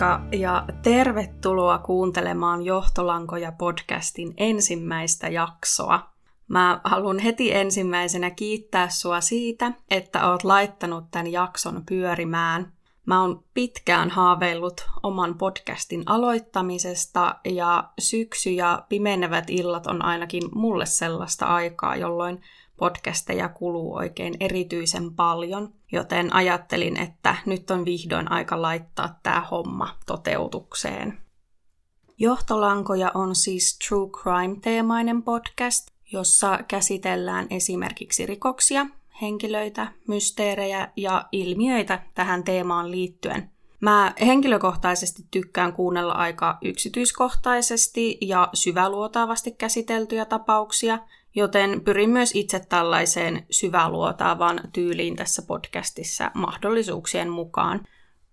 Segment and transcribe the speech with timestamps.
[0.00, 6.10] Moikka ja tervetuloa kuuntelemaan Johtolankoja podcastin ensimmäistä jaksoa.
[6.48, 12.72] Mä haluan heti ensimmäisenä kiittää sua siitä, että oot laittanut tämän jakson pyörimään.
[13.06, 20.86] Mä oon pitkään haaveillut oman podcastin aloittamisesta ja syksy ja pimenevät illat on ainakin mulle
[20.86, 22.40] sellaista aikaa, jolloin
[22.80, 29.96] podcasteja kuluu oikein erityisen paljon, joten ajattelin, että nyt on vihdoin aika laittaa tämä homma
[30.06, 31.18] toteutukseen.
[32.18, 38.86] Johtolankoja on siis True Crime-teemainen podcast, jossa käsitellään esimerkiksi rikoksia,
[39.22, 43.50] henkilöitä, mysteerejä ja ilmiöitä tähän teemaan liittyen.
[43.80, 50.98] Mä henkilökohtaisesti tykkään kuunnella aika yksityiskohtaisesti ja syväluotaavasti käsiteltyjä tapauksia,
[51.34, 57.80] joten pyrin myös itse tällaiseen syväluotaavan tyyliin tässä podcastissa mahdollisuuksien mukaan.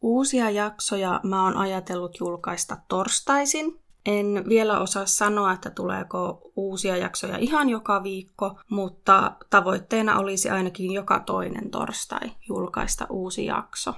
[0.02, 7.38] Uusia jaksoja mä oon ajatellut julkaista torstaisin, en vielä osaa sanoa, että tuleeko uusia jaksoja
[7.38, 13.94] ihan joka viikko, mutta tavoitteena olisi ainakin joka toinen torstai julkaista uusi jakso.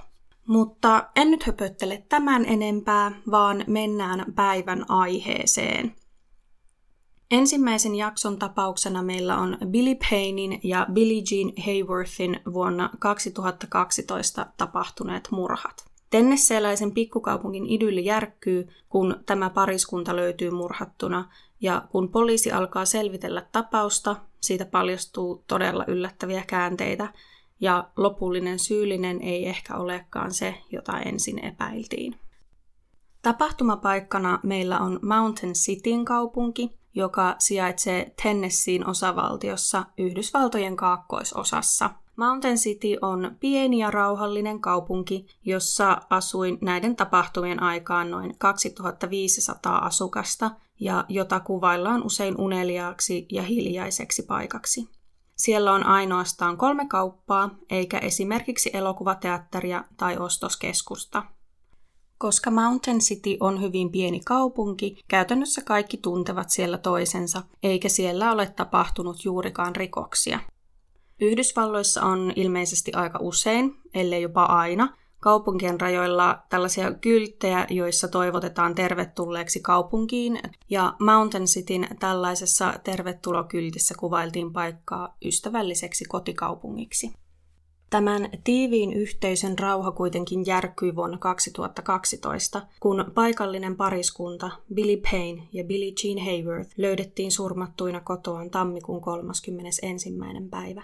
[0.46, 5.94] Mutta en nyt höpöttele tämän enempää, vaan mennään päivän aiheeseen.
[7.30, 15.90] Ensimmäisen jakson tapauksena meillä on Billy Paynein ja Billie Jean Hayworthin vuonna 2012 tapahtuneet murhat.
[16.10, 24.16] Tennesseeläisen pikkukaupungin idylli järkkyy, kun tämä pariskunta löytyy murhattuna, ja kun poliisi alkaa selvitellä tapausta,
[24.40, 27.12] siitä paljastuu todella yllättäviä käänteitä,
[27.60, 32.14] ja lopullinen syyllinen ei ehkä olekaan se, jota ensin epäiltiin.
[33.22, 41.90] Tapahtumapaikkana meillä on Mountain Cityn kaupunki, joka sijaitsee Tennesseein osavaltiossa Yhdysvaltojen kaakkoisosassa–
[42.20, 50.50] Mountain City on pieni ja rauhallinen kaupunki, jossa asui näiden tapahtumien aikaan noin 2500 asukasta
[50.80, 54.88] ja jota kuvaillaan usein uneliaaksi ja hiljaiseksi paikaksi.
[55.36, 61.22] Siellä on ainoastaan kolme kauppaa, eikä esimerkiksi elokuvateatteria tai ostoskeskusta.
[62.22, 68.46] Koska Mountain City on hyvin pieni kaupunki, käytännössä kaikki tuntevat siellä toisensa, eikä siellä ole
[68.46, 70.40] tapahtunut juurikaan rikoksia.
[71.20, 79.60] Yhdysvalloissa on ilmeisesti aika usein, ellei jopa aina, kaupunkien rajoilla tällaisia kylttejä, joissa toivotetaan tervetulleeksi
[79.60, 80.40] kaupunkiin.
[80.70, 87.12] Ja Mountain Cityn tällaisessa tervetulokyltissä kuvailtiin paikkaa ystävälliseksi kotikaupungiksi.
[87.90, 95.92] Tämän tiiviin yhteisön rauha kuitenkin järkkyi vuonna 2012, kun paikallinen pariskunta Billy Payne ja Billie
[96.04, 99.86] Jean Hayworth löydettiin surmattuina kotoaan tammikuun 31.
[100.50, 100.82] päivä.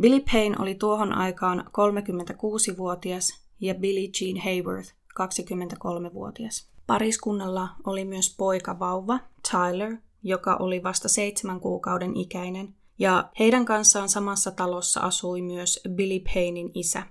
[0.00, 6.68] Billy Payne oli tuohon aikaan 36-vuotias ja Billie Jean Hayworth 23-vuotias.
[6.86, 9.18] Pariskunnalla oli myös poika vauva,
[9.50, 16.20] Tyler, joka oli vasta seitsemän kuukauden ikäinen, ja heidän kanssaan samassa talossa asui myös Billy
[16.34, 17.02] Paynein isä.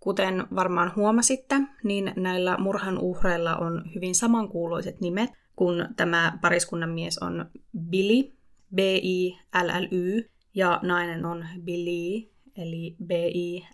[0.00, 1.54] Kuten varmaan huomasitte,
[1.84, 7.50] niin näillä murhan uhreilla on hyvin samankuuluiset nimet, kun tämä pariskunnan mies on
[7.90, 8.32] Billy,
[8.74, 13.64] B-I-L-L-Y, ja nainen on Billy, eli B-I-L-L-I-E,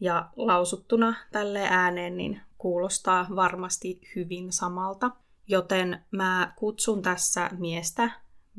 [0.00, 5.10] ja lausuttuna tälle ääneen niin kuulostaa varmasti hyvin samalta,
[5.48, 8.10] joten mä kutsun tässä miestä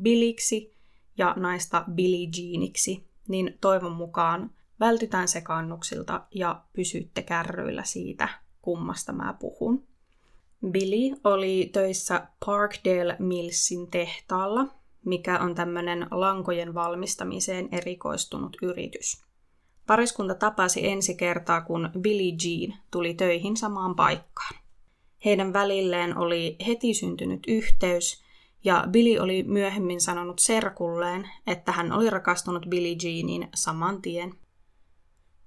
[0.02, 0.81] Billiksi
[1.18, 8.30] ja naista Billie Jeaniksi, niin toivon mukaan vältytään sekannuksilta ja pysytte kärryillä siitä,
[8.62, 9.88] kummasta mä puhun.
[10.72, 14.68] Billy oli töissä Parkdale Millsin tehtaalla,
[15.06, 19.24] mikä on tämmöinen lankojen valmistamiseen erikoistunut yritys.
[19.88, 24.56] Pariskunta tapasi ensi kertaa, kun Billie Jean tuli töihin samaan paikkaan.
[25.26, 28.21] Heidän välilleen oli heti syntynyt yhteys,
[28.64, 34.34] ja Billy oli myöhemmin sanonut serkulleen, että hän oli rakastunut Billie Jeanin saman tien.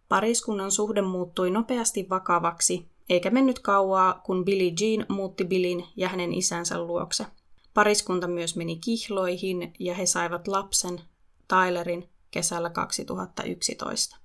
[0.08, 6.34] Pariskunnan suhde muuttui nopeasti vakavaksi, eikä mennyt kauaa, kun Billie Jean muutti Billin ja hänen
[6.34, 7.26] isänsä luokse–
[7.74, 11.00] Pariskunta myös meni kihloihin ja he saivat lapsen,
[11.48, 14.16] Tylerin, kesällä 2011.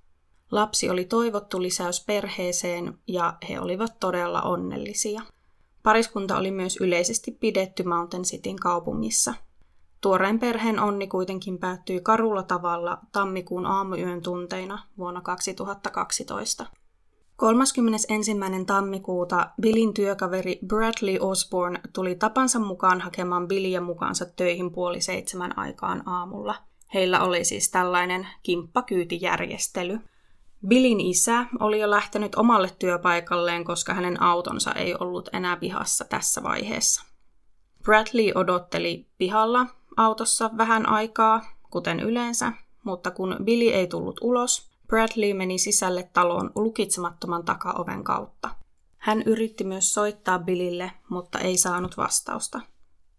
[0.50, 5.22] Lapsi oli toivottu lisäys perheeseen ja he olivat todella onnellisia.
[5.82, 9.34] Pariskunta oli myös yleisesti pidetty Mountain Cityn kaupungissa.
[10.00, 16.66] Tuoreen perheen onni kuitenkin päättyi karulla tavalla tammikuun aamuyön tunteina vuonna 2012.
[17.36, 18.32] 31.
[18.66, 26.08] tammikuuta Billin työkaveri Bradley Osborne tuli tapansa mukaan hakemaan Billiä mukaansa töihin puoli seitsemän aikaan
[26.08, 26.54] aamulla.
[26.94, 29.98] Heillä oli siis tällainen kimppakyytijärjestely.
[30.66, 36.42] Billin isä oli jo lähtenyt omalle työpaikalleen, koska hänen autonsa ei ollut enää pihassa tässä
[36.42, 37.04] vaiheessa.
[37.82, 39.66] Bradley odotteli pihalla
[39.96, 42.52] autossa vähän aikaa, kuten yleensä,
[42.84, 48.50] mutta kun Billy ei tullut ulos, Bradley meni sisälle taloon lukitsemattoman takaoven kautta.
[48.98, 52.60] Hän yritti myös soittaa Billille, mutta ei saanut vastausta.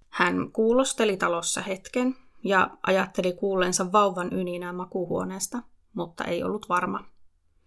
[0.09, 5.61] Hän kuulosteli talossa hetken ja ajatteli kuulleensa vauvan yninää makuuhuoneesta,
[5.93, 7.10] mutta ei ollut varma.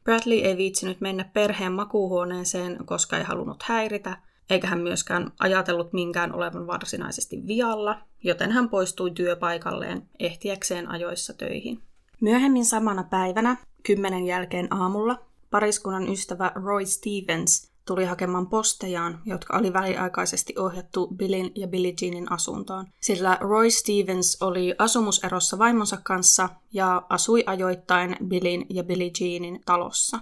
[0.05, 4.17] Bradley ei viitsinyt mennä perheen makuuhuoneeseen, koska ei halunnut häiritä,
[4.51, 11.83] eikä hän myöskään ajatellut minkään olevan varsinaisesti vialla, joten hän poistui työpaikalleen ehtiäkseen ajoissa töihin.
[12.21, 15.19] Myöhemmin samana päivänä, kymmenen jälkeen aamulla,
[15.51, 22.33] pariskunnan ystävä Roy Stevens tuli hakemaan postejaan, jotka oli väliaikaisesti ohjattu Billin ja Billie Jeanin
[22.33, 29.61] asuntoon, sillä Roy Stevens oli asumuserossa vaimonsa kanssa ja asui ajoittain Billin ja Billie Jeanin
[29.67, 30.19] talossa.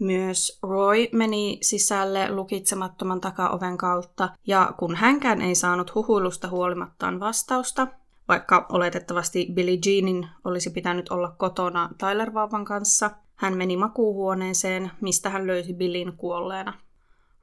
[0.00, 7.86] Myös Roy meni sisälle lukitsemattoman takaoven kautta, ja kun hänkään ei saanut huhuilusta huolimattaan vastausta,
[8.28, 15.46] vaikka oletettavasti Billie Jeanin olisi pitänyt olla kotona Tyler-vauvan kanssa, hän meni makuuhuoneeseen, mistä hän
[15.46, 16.72] löysi Billin kuolleena.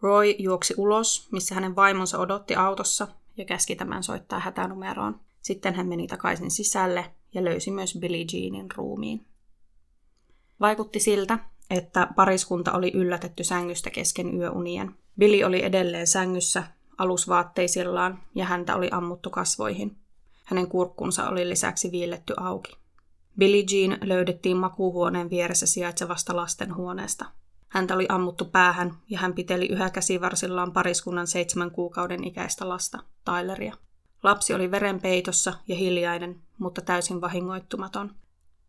[0.01, 3.07] Roy juoksi ulos, missä hänen vaimonsa odotti autossa
[3.37, 5.19] ja käski tämän soittaa hätänumeroon.
[5.41, 9.25] Sitten hän meni takaisin sisälle ja löysi myös Billie Jeanin ruumiin.
[10.59, 11.39] Vaikutti siltä,
[11.69, 14.95] että pariskunta oli yllätetty sängystä kesken yöunien.
[15.19, 16.63] Billy oli edelleen sängyssä
[16.97, 19.97] alusvaatteisillaan ja häntä oli ammuttu kasvoihin.
[20.43, 22.75] Hänen kurkkunsa oli lisäksi viilletty auki.
[23.37, 27.25] Billie Jean löydettiin makuuhuoneen vieressä sijaitsevasta lastenhuoneesta–
[27.71, 33.73] Häntä oli ammuttu päähän ja hän piteli yhä käsivarsillaan pariskunnan seitsemän kuukauden ikäistä lasta, Tyleria.
[34.23, 38.15] Lapsi oli verenpeitossa ja hiljainen, mutta täysin vahingoittumaton.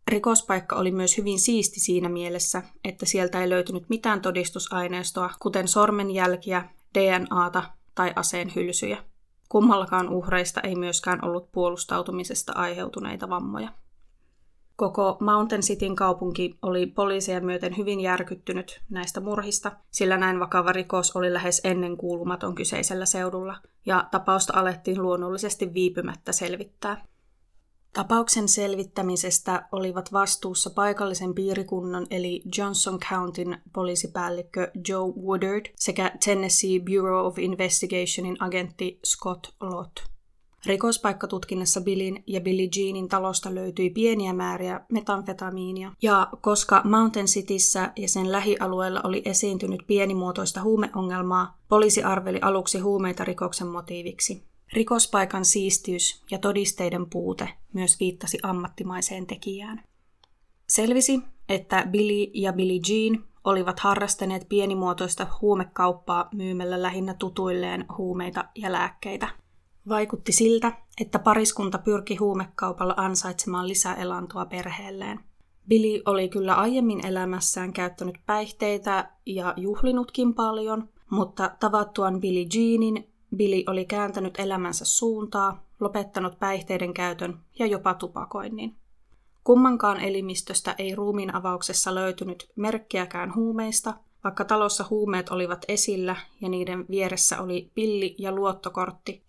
[0.07, 6.69] Rikospaikka oli myös hyvin siisti siinä mielessä, että sieltä ei löytynyt mitään todistusaineistoa, kuten sormenjälkiä,
[6.93, 7.63] DNAta
[7.95, 8.97] tai aseen hylsyjä.
[9.49, 13.69] Kummallakaan uhreista ei myöskään ollut puolustautumisesta aiheutuneita vammoja.
[14.75, 21.15] Koko Mountain Cityn kaupunki oli poliisia myöten hyvin järkyttynyt näistä murhista, sillä näin vakava rikos
[21.15, 27.05] oli lähes ennen kuulumaton kyseisellä seudulla, ja tapausta alettiin luonnollisesti viipymättä selvittää.
[27.93, 37.25] Tapauksen selvittämisestä olivat vastuussa paikallisen piirikunnan eli Johnson Countyn poliisipäällikkö Joe Woodard sekä Tennessee Bureau
[37.25, 40.12] of Investigationin agentti Scott Lott.
[40.65, 48.09] Rikospaikkatutkinnassa Billin ja Billie Jeanin talosta löytyi pieniä määriä metanfetamiinia, ja koska Mountain Cityssä ja
[48.09, 54.43] sen lähialueella oli esiintynyt pienimuotoista huumeongelmaa, poliisi arveli aluksi huumeita rikoksen motiiviksi.
[54.73, 59.83] Rikospaikan siistiys ja todisteiden puute myös viittasi ammattimaiseen tekijään.
[60.67, 61.19] Selvisi,
[61.49, 69.29] että Billy ja Billie Jean olivat harrastaneet pienimuotoista huumekauppaa myymällä lähinnä tutuilleen huumeita ja lääkkeitä–
[69.89, 70.71] Vaikutti siltä,
[71.01, 75.19] että pariskunta pyrki huumekaupalla ansaitsemaan lisäelantoa perheelleen.
[75.67, 83.63] Billy oli kyllä aiemmin elämässään käyttänyt päihteitä ja juhlinutkin paljon, mutta tavattuaan Billy Jeanin, Billy
[83.67, 88.75] oli kääntänyt elämänsä suuntaa, lopettanut päihteiden käytön ja jopa tupakoinnin.
[89.43, 96.85] Kummankaan elimistöstä ei ruumiin avauksessa löytynyt merkkiäkään huumeista, vaikka talossa huumeet olivat esillä ja niiden
[96.89, 99.23] vieressä oli pilli ja luottokortti,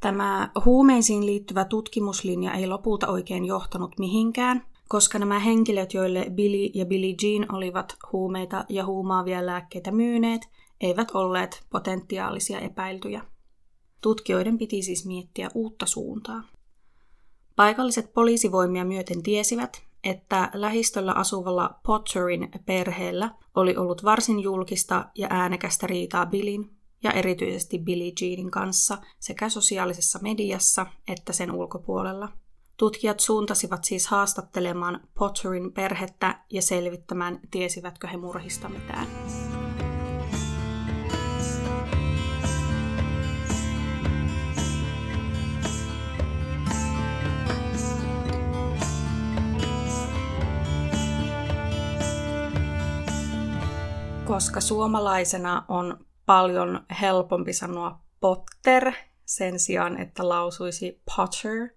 [0.00, 6.86] Tämä huumeisiin liittyvä tutkimuslinja ei lopulta oikein johtanut mihinkään, koska nämä henkilöt, joille Billy ja
[6.86, 10.42] Billy Jean olivat huumeita ja huumaavia lääkkeitä myyneet,
[10.80, 13.24] eivät olleet potentiaalisia epäiltyjä.
[14.00, 16.42] Tutkijoiden piti siis miettiä uutta suuntaa.
[17.56, 25.86] Paikalliset poliisivoimia myöten tiesivät, että lähistöllä asuvalla Potterin perheellä oli ollut varsin julkista ja äänekästä
[25.86, 32.28] riitaa Billin ja erityisesti Billie Jeanin kanssa sekä sosiaalisessa mediassa että sen ulkopuolella.
[32.76, 39.06] Tutkijat suuntasivat siis haastattelemaan Potterin perhettä ja selvittämään, tiesivätkö he murhista mitään.
[54.30, 55.98] koska suomalaisena on
[56.30, 58.92] paljon helpompi sanoa Potter
[59.24, 61.68] sen sijaan, että lausuisi Potter,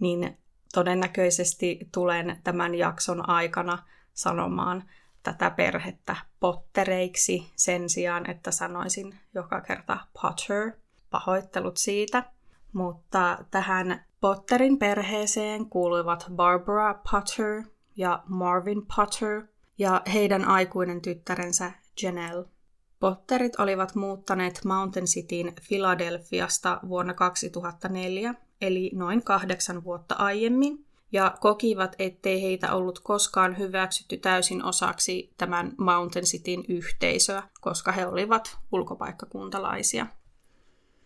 [0.00, 0.38] niin
[0.74, 3.78] todennäköisesti tulen tämän jakson aikana
[4.14, 4.84] sanomaan
[5.22, 10.72] tätä perhettä Pottereiksi sen sijaan, että sanoisin joka kerta Potter.
[11.10, 12.24] Pahoittelut siitä.
[12.72, 17.62] Mutta tähän Potterin perheeseen kuuluivat Barbara Potter
[17.96, 19.42] ja Marvin Potter,
[19.78, 22.55] ja heidän aikuinen tyttärensä Janelle.
[23.00, 31.96] Potterit olivat muuttaneet Mountain Cityin Philadelphiasta vuonna 2004, eli noin kahdeksan vuotta aiemmin, ja kokivat,
[31.98, 40.06] ettei heitä ollut koskaan hyväksytty täysin osaksi tämän Mountain Cityn yhteisöä, koska he olivat ulkopaikkakuntalaisia.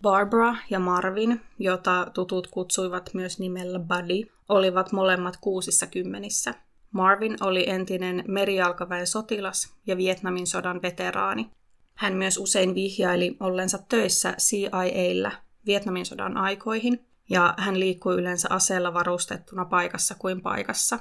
[0.02, 6.54] Barbara ja Marvin, jota tutut kutsuivat myös nimellä Buddy, olivat molemmat kuusissa kymmenissä.
[6.90, 11.50] Marvin oli entinen merijalkaväen sotilas ja Vietnamin sodan veteraani.
[12.00, 15.32] Hän myös usein vihjaili ollensa töissä CIAllä
[15.66, 20.98] Vietnamin sodan aikoihin, ja hän liikkui yleensä aseella varustettuna paikassa kuin paikassa.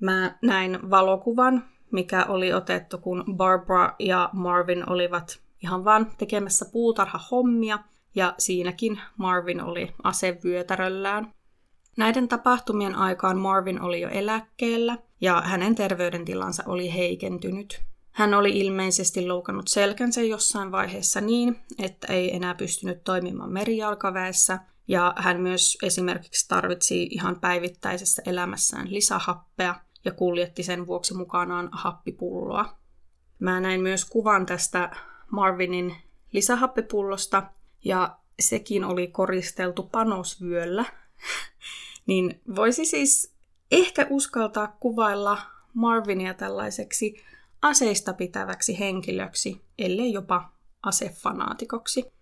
[0.00, 7.78] Mä näin valokuvan, mikä oli otettu, kun Barbara ja Marvin olivat ihan vaan tekemässä puutarhahommia,
[8.14, 11.34] ja siinäkin Marvin oli asevyötäröllään.
[11.96, 17.89] Näiden tapahtumien aikaan Marvin oli jo eläkkeellä, ja hänen terveydentilansa oli heikentynyt.
[18.12, 25.14] Hän oli ilmeisesti loukannut selkänsä jossain vaiheessa niin, että ei enää pystynyt toimimaan merijalkaväessä, ja
[25.16, 29.74] hän myös esimerkiksi tarvitsi ihan päivittäisessä elämässään lisähappea
[30.04, 32.78] ja kuljetti sen vuoksi mukanaan happipulloa.
[33.38, 34.96] Mä näin myös kuvan tästä
[35.30, 35.96] Marvinin
[36.32, 37.42] lisähappipullosta,
[37.84, 40.84] ja sekin oli koristeltu panosvyöllä.
[42.06, 43.34] niin voisi siis
[43.70, 45.38] ehkä uskaltaa kuvailla
[45.74, 47.22] Marvinia tällaiseksi
[47.62, 50.52] aseista pitäväksi henkilöksi, ellei jopa
[50.82, 52.12] asefanaatikoksi.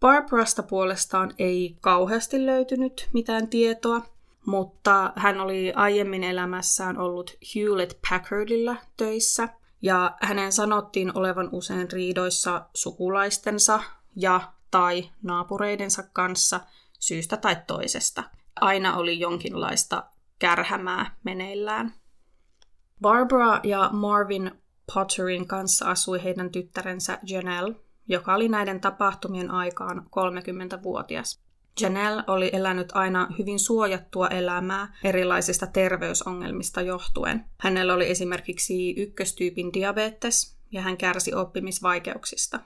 [0.00, 4.02] Barbarasta puolestaan ei kauheasti löytynyt mitään tietoa,
[4.46, 9.48] mutta hän oli aiemmin elämässään ollut Hewlett Packardilla töissä,
[9.82, 13.80] ja hänen sanottiin olevan usein riidoissa sukulaistensa
[14.16, 16.60] ja tai naapureidensa kanssa
[16.98, 18.22] syystä tai toisesta.
[18.60, 20.04] Aina oli jonkinlaista
[20.38, 21.94] kärhämää meneillään.
[23.00, 24.50] Barbara ja Marvin
[24.94, 27.74] Potterin kanssa asui heidän tyttärensä Janelle,
[28.08, 31.40] joka oli näiden tapahtumien aikaan 30-vuotias.
[31.80, 37.44] Janelle oli elänyt aina hyvin suojattua elämää erilaisista terveysongelmista johtuen.
[37.60, 42.60] Hänellä oli esimerkiksi ykköstyypin diabetes ja hän kärsi oppimisvaikeuksista.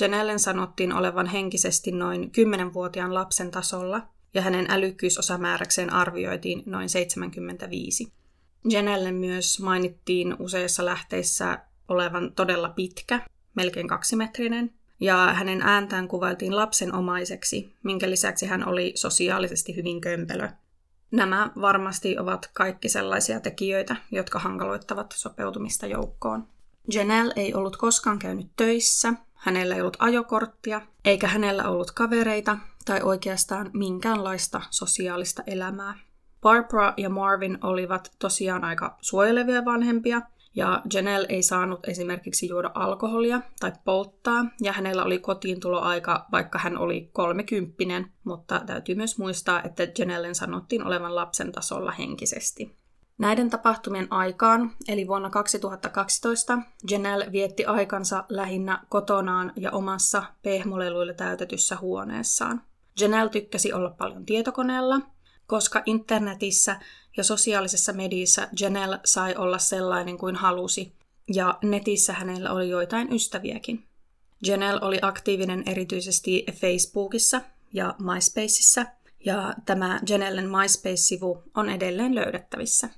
[0.00, 8.12] Janellen sanottiin olevan henkisesti noin 10-vuotiaan lapsen tasolla ja hänen älykkyysosamääräkseen arvioitiin noin 75.
[8.64, 13.20] Janelle myös mainittiin useissa lähteissä olevan todella pitkä,
[13.54, 20.48] melkein kaksimetrinen, ja hänen ääntään kuvailtiin lapsenomaiseksi, minkä lisäksi hän oli sosiaalisesti hyvin kömpelö.
[21.10, 26.48] Nämä varmasti ovat kaikki sellaisia tekijöitä, jotka hankaloittavat sopeutumista joukkoon.
[26.92, 33.00] Janelle ei ollut koskaan käynyt töissä, hänellä ei ollut ajokorttia, eikä hänellä ollut kavereita tai
[33.02, 35.94] oikeastaan minkäänlaista sosiaalista elämää.
[36.42, 40.22] Barbara ja Marvin olivat tosiaan aika suojelevia vanhempia,
[40.54, 46.78] ja Janelle ei saanut esimerkiksi juoda alkoholia tai polttaa, ja hänellä oli kotiintuloaika, vaikka hän
[46.78, 52.76] oli kolmekymppinen, mutta täytyy myös muistaa, että Janellen sanottiin olevan lapsen tasolla henkisesti.
[53.18, 56.58] Näiden tapahtumien aikaan, eli vuonna 2012,
[56.90, 62.62] Janelle vietti aikansa lähinnä kotonaan ja omassa pehmoleluilla täytetyssä huoneessaan.
[63.00, 65.00] Janelle tykkäsi olla paljon tietokoneella,
[65.50, 66.80] koska internetissä
[67.16, 70.92] ja sosiaalisessa mediassa Janelle sai olla sellainen kuin halusi,
[71.34, 73.84] ja netissä hänellä oli joitain ystäviäkin.
[74.46, 77.40] Janelle oli aktiivinen erityisesti Facebookissa
[77.72, 78.86] ja MySpaceissa,
[79.26, 82.88] ja tämä Janellen MySpace-sivu on edelleen löydettävissä.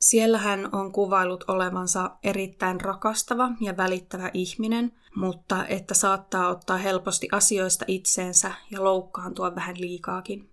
[0.00, 7.28] Siellä hän on kuvailut olevansa erittäin rakastava ja välittävä ihminen, mutta että saattaa ottaa helposti
[7.32, 10.50] asioista itseensä ja loukkaantua vähän liikaakin.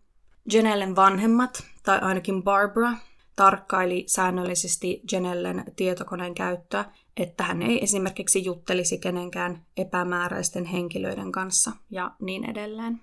[0.53, 2.91] Janellen vanhemmat, tai ainakin Barbara,
[3.35, 6.85] tarkkaili säännöllisesti Janellen tietokoneen käyttöä,
[7.17, 13.01] että hän ei esimerkiksi juttelisi kenenkään epämääräisten henkilöiden kanssa ja niin edelleen.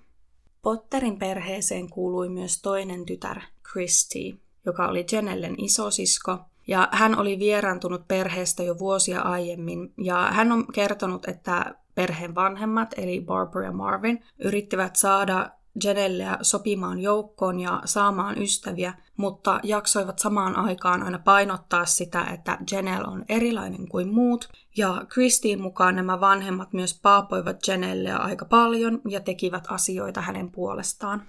[0.61, 8.07] Potterin perheeseen kuului myös toinen tytär, Christy, joka oli Janellen isosisko, ja hän oli vieraantunut
[8.07, 14.23] perheestä jo vuosia aiemmin, ja hän on kertonut, että perheen vanhemmat, eli Barbara ja Marvin,
[14.39, 15.49] yrittivät saada
[15.83, 23.07] Janellea sopimaan joukkoon ja saamaan ystäviä, mutta jaksoivat samaan aikaan aina painottaa sitä, että Janelle
[23.07, 29.19] on erilainen kuin muut, ja Kristiin mukaan nämä vanhemmat myös paapoivat Janellea aika paljon ja
[29.19, 31.27] tekivät asioita hänen puolestaan.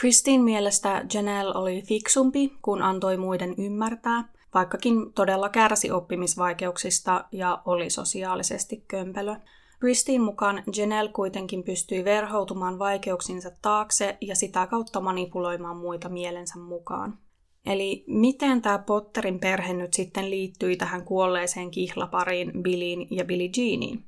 [0.00, 7.90] Kristin mielestä Janelle oli fiksumpi, kun antoi muiden ymmärtää, vaikkakin todella kärsi oppimisvaikeuksista ja oli
[7.90, 9.36] sosiaalisesti kömpelö.
[9.80, 17.18] Kristin mukaan Janelle kuitenkin pystyi verhoutumaan vaikeuksinsa taakse ja sitä kautta manipuloimaan muita mielensä mukaan.
[17.66, 24.04] Eli miten tämä Potterin perhe nyt sitten liittyi tähän kuolleeseen kihlapariin Billyin ja Billie Jeaniin?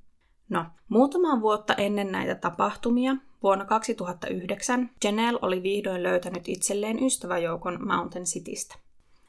[0.48, 8.24] No, muutamaa vuotta ennen näitä tapahtumia, vuonna 2009, Janelle oli vihdoin löytänyt itselleen ystäväjoukon Mountain
[8.24, 8.74] Citystä.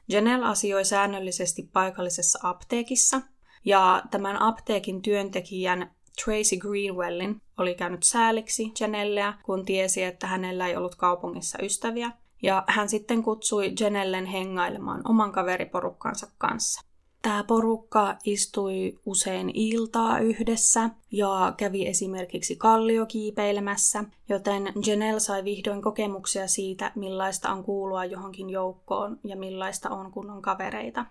[0.08, 3.20] Janelle asioi säännöllisesti paikallisessa apteekissa,
[3.64, 5.90] ja tämän apteekin työntekijän
[6.24, 12.10] Tracy Greenwellin oli käynyt sääliksi Janellea, kun tiesi, että hänellä ei ollut kaupungissa ystäviä,
[12.42, 16.82] ja hän sitten kutsui Janellen hengailemaan oman kaveriporukkansa kanssa.
[17.22, 26.48] Tämä porukka istui usein iltaa yhdessä ja kävi esimerkiksi kalliokiipeilemässä, joten Janelle sai vihdoin kokemuksia
[26.48, 31.06] siitä, millaista on kuulua johonkin joukkoon ja millaista on, kun on kavereita.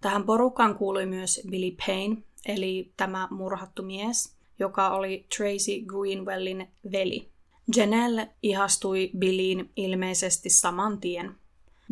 [0.00, 7.28] Tähän porukkaan kuului myös Billy Payne, eli tämä murhattu mies, joka oli Tracy Greenwellin veli.
[7.76, 11.34] Janelle ihastui Billyin ilmeisesti saman tien.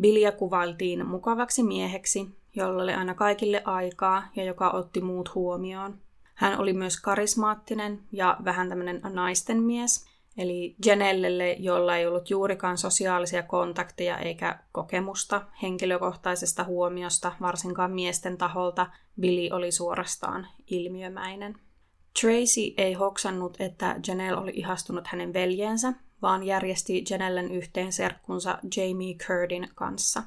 [0.01, 5.97] Billyä kuvailtiin mukavaksi mieheksi, jolla oli aina kaikille aikaa ja joka otti muut huomioon.
[6.33, 10.05] Hän oli myös karismaattinen ja vähän tämmöinen naisten mies,
[10.37, 18.87] eli Janellelle, jolla ei ollut juurikaan sosiaalisia kontakteja eikä kokemusta henkilökohtaisesta huomiosta, varsinkaan miesten taholta,
[19.19, 21.55] Billy oli suorastaan ilmiömäinen.
[22.21, 29.15] Tracy ei hoksannut, että Janelle oli ihastunut hänen veljeensä, vaan järjesti Janellen yhteen serkkunsa Jamie
[29.15, 30.23] Curdin kanssa.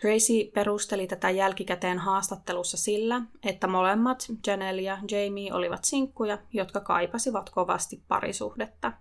[0.00, 7.50] Tracy perusteli tätä jälkikäteen haastattelussa sillä, että molemmat, Janelle ja Jamie, olivat sinkkuja, jotka kaipasivat
[7.50, 8.92] kovasti parisuhdetta.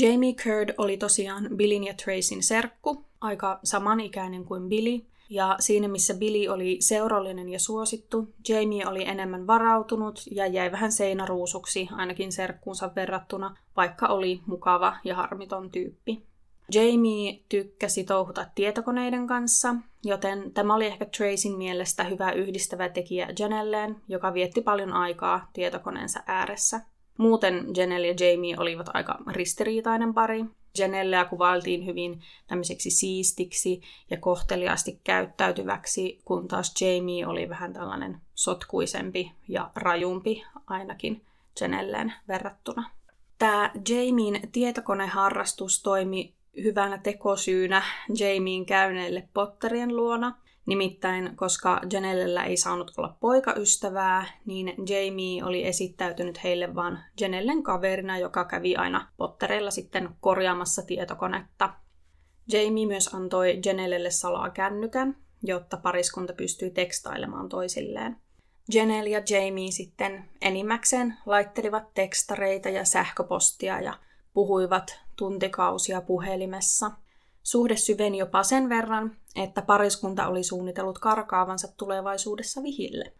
[0.00, 6.14] Jamie Curd oli tosiaan Billin ja Tracyn serkku, aika samanikäinen kuin Billy, ja siinä missä
[6.14, 12.90] Billy oli seurallinen ja suosittu, Jamie oli enemmän varautunut ja jäi vähän seinäruusuksi ainakin serkkuunsa
[12.96, 16.26] verrattuna, vaikka oli mukava ja harmiton tyyppi.
[16.74, 23.96] Jamie tykkäsi touhuta tietokoneiden kanssa, joten tämä oli ehkä Tracyn mielestä hyvä yhdistävä tekijä Janelleen,
[24.08, 26.80] joka vietti paljon aikaa tietokoneensa ääressä.
[27.18, 30.44] Muuten Janelle ja Jamie olivat aika ristiriitainen pari,
[30.78, 39.32] Janellea kuvailtiin hyvin tämmöiseksi siistiksi ja kohteliaasti käyttäytyväksi, kun taas Jamie oli vähän tällainen sotkuisempi
[39.48, 41.22] ja rajumpi ainakin
[41.60, 42.90] Janelleen verrattuna.
[43.38, 47.82] Tämä Jamien tietokoneharrastus toimi hyvänä tekosyynä
[48.18, 56.44] Jamien käyneille Potterien luona, Nimittäin, koska Janellella ei saanut olla poikaystävää, niin Jamie oli esittäytynyt
[56.44, 61.74] heille vain Janellen kaverina, joka kävi aina Potterella sitten korjaamassa tietokonetta.
[62.52, 68.16] Jamie myös antoi Janellelle salaa kännykän, jotta pariskunta pystyi tekstailemaan toisilleen.
[68.74, 73.94] Janelle ja Jamie sitten enimmäkseen laittelivat tekstareita ja sähköpostia ja
[74.32, 76.90] puhuivat tuntikausia puhelimessa–
[77.44, 83.12] Suhde syveni jopa sen verran, että pariskunta oli suunnitellut karkaavansa tulevaisuudessa vihille.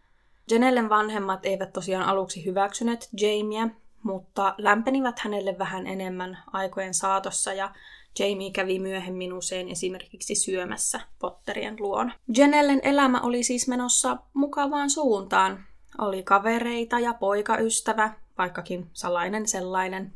[0.51, 3.69] Janellen vanhemmat eivät tosiaan aluksi hyväksyneet Jamieä,
[4.03, 7.71] mutta lämpenivät hänelle vähän enemmän aikojen saatossa ja
[8.19, 12.13] Jamie kävi myöhemmin usein esimerkiksi syömässä Potterien luona.
[12.37, 15.65] Janellen elämä oli siis menossa mukavaan suuntaan.
[15.97, 20.13] Oli kavereita ja poikaystävä, vaikkakin salainen sellainen.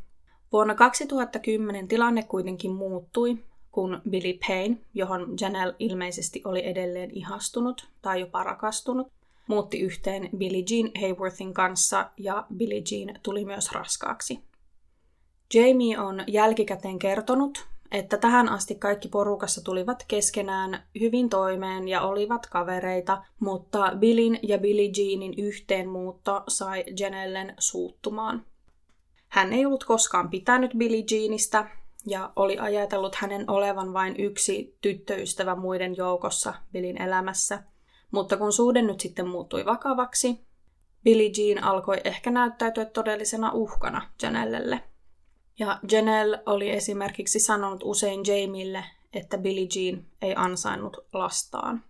[0.51, 8.19] Vuonna 2010 tilanne kuitenkin muuttui, kun Billy Payne, johon Janelle ilmeisesti oli edelleen ihastunut tai
[8.19, 9.07] jopa rakastunut,
[9.47, 14.39] muutti yhteen Billie Jean Hayworthin kanssa ja Billie Jean tuli myös raskaaksi.
[15.53, 22.45] Jamie on jälkikäteen kertonut, että tähän asti kaikki porukassa tulivat keskenään hyvin toimeen ja olivat
[22.45, 28.45] kavereita, mutta Billin ja Billie Jeanin yhteenmuutto sai Janellen suuttumaan.
[29.27, 31.65] Hän ei ollut koskaan pitänyt Billie Jeanista
[32.07, 37.63] ja oli ajatellut hänen olevan vain yksi tyttöystävä muiden joukossa Billin elämässä.
[38.11, 40.39] Mutta kun suhde nyt sitten muuttui vakavaksi,
[41.03, 44.83] Billie Jean alkoi ehkä näyttäytyä todellisena uhkana Janellelle.
[45.59, 48.83] Ja Janelle oli esimerkiksi sanonut usein Jamille,
[49.13, 51.83] että Billie Jean ei ansainnut lastaan.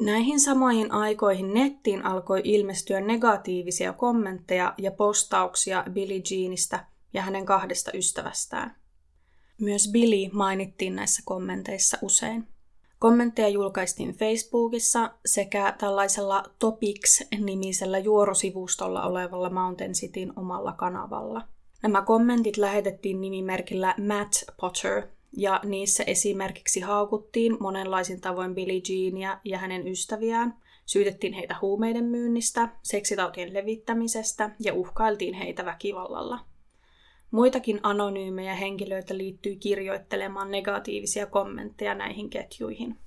[0.00, 6.78] Näihin samoihin aikoihin nettiin alkoi ilmestyä negatiivisia kommentteja ja postauksia Billie Jeanista
[7.14, 8.81] ja hänen kahdesta ystävästään.
[9.62, 12.48] Myös Billy mainittiin näissä kommenteissa usein.
[12.98, 21.42] Kommentteja julkaistiin Facebookissa sekä tällaisella Topics-nimisellä juorosivustolla olevalla Mountain Cityn omalla kanavalla.
[21.82, 25.02] Nämä kommentit lähetettiin nimimerkillä Matt Potter,
[25.36, 30.54] ja niissä esimerkiksi haukuttiin monenlaisin tavoin Billie Jeania ja hänen ystäviään,
[30.86, 36.51] syytettiin heitä huumeiden myynnistä, seksitautien levittämisestä ja uhkailtiin heitä väkivallalla.
[37.32, 42.98] Muitakin anonyymejä henkilöitä liittyy kirjoittelemaan negatiivisia kommentteja näihin ketjuihin.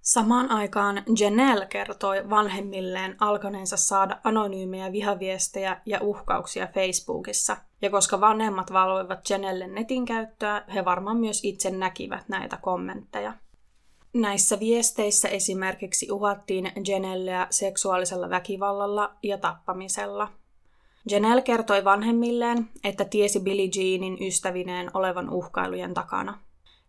[0.00, 7.56] Samaan aikaan Janelle kertoi vanhemmilleen alkaneensa saada anonyymejä vihaviestejä ja uhkauksia Facebookissa.
[7.82, 13.32] Ja koska vanhemmat valvoivat Janellen netin käyttöä, he varmaan myös itse näkivät näitä kommentteja.
[14.14, 20.28] Näissä viesteissä esimerkiksi uhattiin Janelleä seksuaalisella väkivallalla ja tappamisella.
[21.10, 26.38] Janelle kertoi vanhemmilleen, että tiesi Billie Jeanin ystävineen olevan uhkailujen takana.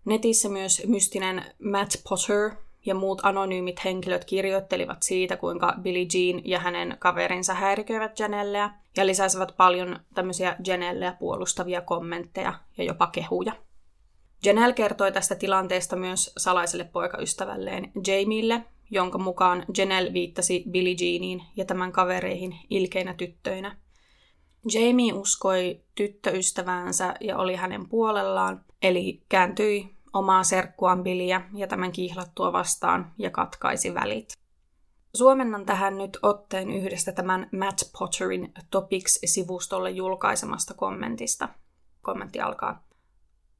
[0.06, 2.52] Netissä myös mystinen Matt Potter
[2.86, 9.06] ja muut anonyymit henkilöt kirjoittelivat siitä, kuinka Billie Jean ja hänen kaverinsa häiriköivät Janellea ja
[9.06, 13.54] lisäsivät paljon tämmöisiä Janellea puolustavia kommentteja ja jopa kehuja.
[14.46, 21.66] Janelle kertoi tästä tilanteesta myös salaiselle poikaystävälleen Jamille, jonka mukaan Janelle viittasi Billie Jeaniin ja
[21.66, 23.78] tämän kavereihin ilkeinä tyttöinä.
[24.74, 32.54] Jamie uskoi tyttöystäväänsä ja oli hänen puolellaan, eli kääntyi omaa serkkuaan Billyä ja tämän kihlattua
[32.54, 34.30] vastaan ja katkaisi välit.
[35.16, 41.50] Suomennan tähän nyt otteen yhdestä tämän Matt Potterin Topics-sivustolle julkaisemasta kommentista.
[42.02, 42.88] Kommentti alkaa.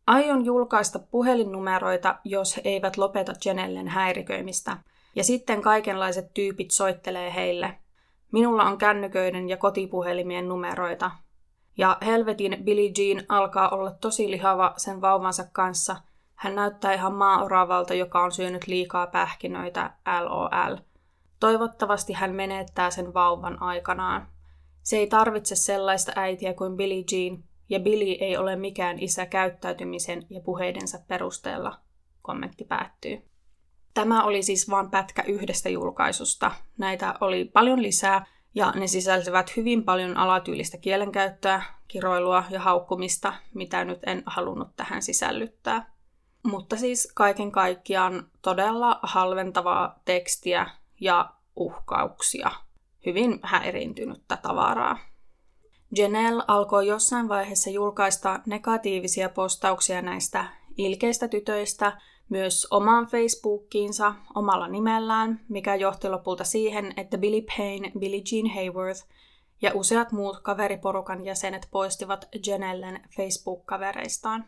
[0.08, 4.78] Aion julkaista puhelinnumeroita, jos he eivät lopeta Jenellen häiriköimistä,
[5.16, 7.78] ja sitten kaikenlaiset tyypit soittelee heille.
[8.32, 11.12] Minulla on kännyköiden ja kotipuhelimien numeroita.
[11.78, 15.96] Ja helvetin Billie Jean alkaa olla tosi lihava sen vauvansa kanssa–
[16.38, 19.92] hän näyttää ihan maaoravalta, joka on syönyt liikaa pähkinöitä,
[20.24, 20.78] LOL.
[21.40, 24.28] Toivottavasti hän menettää sen vauvan aikanaan.
[24.84, 30.26] Se ei tarvitse sellaista äitiä kuin Billie Jean, ja Billy ei ole mikään isä käyttäytymisen
[30.30, 31.80] ja puheidensa perusteella,
[32.22, 33.22] kommentti päättyy.
[33.98, 36.52] Tämä oli siis vain pätkä yhdestä julkaisusta.
[36.78, 43.86] Näitä oli paljon lisää, ja ne sisälsivät hyvin paljon alatyylistä kielenkäyttöä, kiroilua ja haukkumista, mitä
[43.86, 45.94] nyt en halunnut tähän sisällyttää.
[46.44, 50.70] Mutta siis kaiken kaikkiaan todella halventavaa tekstiä
[51.02, 52.52] ja uhkauksia.
[53.06, 55.00] Hyvin häiriintynyttä tavaraa.
[55.98, 60.46] Janelle alkoi jossain vaiheessa julkaista negatiivisia postauksia näistä
[60.78, 68.24] ilkeistä tytöistä myös omaan Facebookiinsa omalla nimellään, mikä johti lopulta siihen, että Billy Payne, Billie
[68.32, 69.08] Jean Hayworth
[69.62, 74.46] ja useat muut kaveriporukan jäsenet poistivat Janellen Facebook-kavereistaan.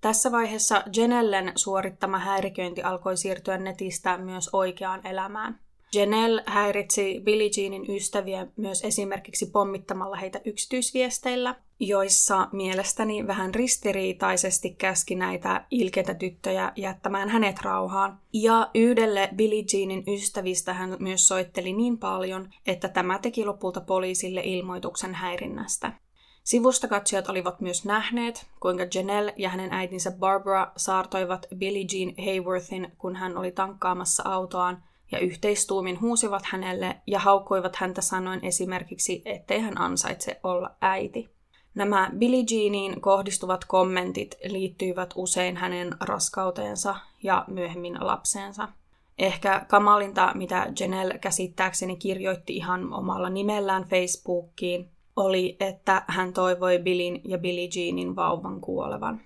[0.00, 5.60] Tässä vaiheessa Jenellen suorittama häiriköinti alkoi siirtyä netistä myös oikeaan elämään.
[5.94, 15.14] Jenelle häiritsi Billie Jeanin ystäviä myös esimerkiksi pommittamalla heitä yksityisviesteillä, joissa mielestäni vähän ristiriitaisesti käski
[15.14, 18.18] näitä ilkeitä tyttöjä jättämään hänet rauhaan.
[18.32, 24.40] Ja yhdelle Billie Jeanin ystävistä hän myös soitteli niin paljon, että tämä teki lopulta poliisille
[24.44, 25.92] ilmoituksen häirinnästä.
[26.44, 33.16] Sivustakatsojat olivat myös nähneet, kuinka Janelle ja hänen äitinsä Barbara saartoivat Billie Jean Hayworthin, kun
[33.16, 39.80] hän oli tankkaamassa autoaan, ja yhteistuumin huusivat hänelle ja haukkuivat häntä sanoen esimerkiksi, ettei hän
[39.80, 41.28] ansaitse olla äiti.
[41.74, 48.68] Nämä Billie Jeaniin kohdistuvat kommentit liittyivät usein hänen raskauteensa ja myöhemmin lapseensa.
[49.18, 57.20] Ehkä kamalinta, mitä Janelle käsittääkseni kirjoitti ihan omalla nimellään Facebookiin, oli, että hän toivoi Billin
[57.24, 59.20] ja Billie Jeanin vauvan kuolevan.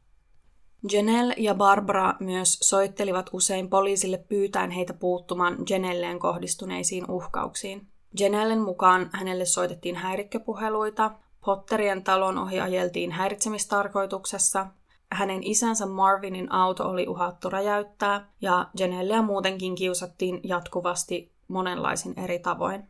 [0.92, 7.86] Janelle ja Barbara myös soittelivat usein poliisille pyytäen heitä puuttumaan Janelleen kohdistuneisiin uhkauksiin.
[8.20, 11.10] Janellen mukaan hänelle soitettiin häirikköpuheluita,
[11.44, 14.66] Potterien talon ohi ajeltiin häiritsemistarkoituksessa,
[15.12, 22.88] hänen isänsä Marvinin auto oli uhattu räjäyttää ja Janellea muutenkin kiusattiin jatkuvasti monenlaisin eri tavoin.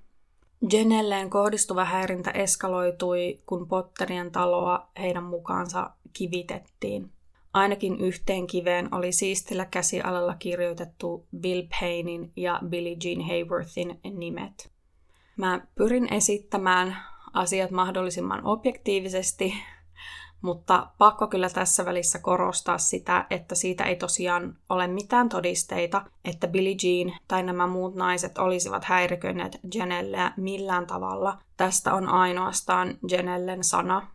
[0.73, 7.14] Jenelleen kohdistuva häirintä eskaloitui, kun Potterien taloa heidän mukaansa kivitettiin.
[7.55, 14.73] Ainakin yhteen kiveen oli siistillä käsialalla kirjoitettu Bill Paynein ja Billie Jean Hayworthin nimet.
[15.37, 16.97] Mä pyrin esittämään
[17.33, 19.55] asiat mahdollisimman objektiivisesti,
[20.43, 26.49] mutta pakko kyllä tässä välissä korostaa sitä, että siitä ei tosiaan ole mitään todisteita, että
[26.49, 31.39] Billie Jean tai nämä muut naiset olisivat häiriköineet Janelleä millään tavalla.
[31.57, 34.14] Tästä on ainoastaan Janellen sana.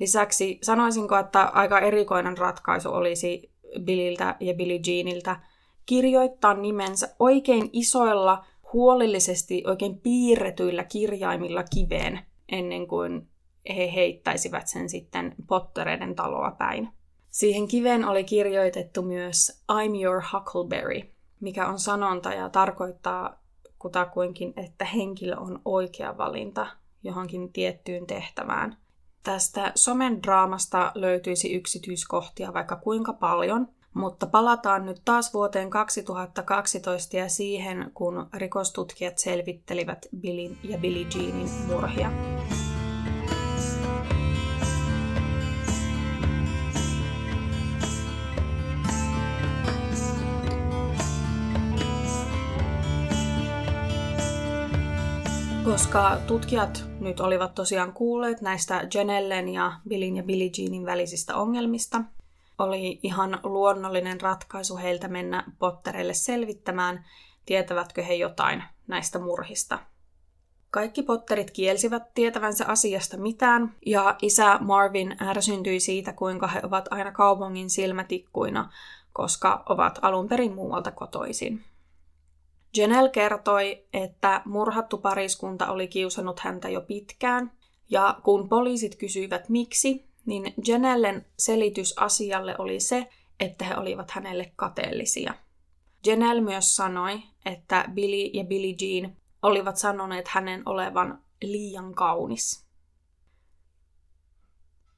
[0.00, 5.40] Lisäksi sanoisinko, että aika erikoinen ratkaisu olisi Billiltä ja Billie Jeaniltä
[5.86, 13.28] kirjoittaa nimensä oikein isoilla, huolellisesti oikein piirretyillä kirjaimilla kiveen ennen kuin
[13.68, 16.88] he heittäisivät sen sitten Pottereiden taloa päin.
[17.30, 21.00] Siihen kiveen oli kirjoitettu myös I'm your Huckleberry,
[21.40, 23.40] mikä on sanonta ja tarkoittaa
[23.78, 26.66] kutakuinkin, että henkilö on oikea valinta
[27.02, 28.76] johonkin tiettyyn tehtävään.
[29.22, 37.28] Tästä somen draamasta löytyisi yksityiskohtia vaikka kuinka paljon, Mutta palataan nyt taas vuoteen 2012 ja
[37.28, 42.10] siihen, kun rikostutkijat selvittelivät Billin ja Billie Jeanin murhia.
[55.70, 62.02] Koska tutkijat nyt olivat tosiaan kuulleet näistä Janellen ja Billin ja Billie Jeanin välisistä ongelmista,
[62.58, 67.04] oli ihan luonnollinen ratkaisu heiltä mennä Potterille selvittämään,
[67.46, 69.78] tietävätkö he jotain näistä murhista.
[70.70, 77.12] Kaikki Potterit kielsivät tietävänsä asiasta mitään, ja isä Marvin ärsyntyi siitä, kuinka he ovat aina
[77.12, 78.72] kaupungin silmätikkuina,
[79.12, 81.64] koska ovat alun perin muualta kotoisin.
[82.76, 87.52] Janelle kertoi, että murhattu pariskunta oli kiusannut häntä jo pitkään,
[87.90, 93.06] ja kun poliisit kysyivät miksi, niin Janellen selitys asialle oli se,
[93.40, 95.34] että he olivat hänelle kateellisia.
[96.06, 102.66] Janelle myös sanoi, että Billy ja Billie Jean olivat sanoneet hänen olevan liian kaunis.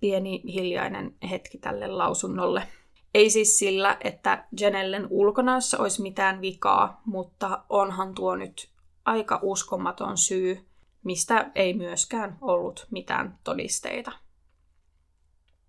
[0.01, 2.69] Pieni hiljainen hetki tälle lausunnolle.
[3.15, 8.69] Ei siis sillä, että Janellen ulkonäössä olisi mitään vikaa, mutta onhan tuo nyt
[9.05, 10.67] aika uskomaton syy,
[11.05, 14.13] mistä ei myöskään ollut mitään todisteita.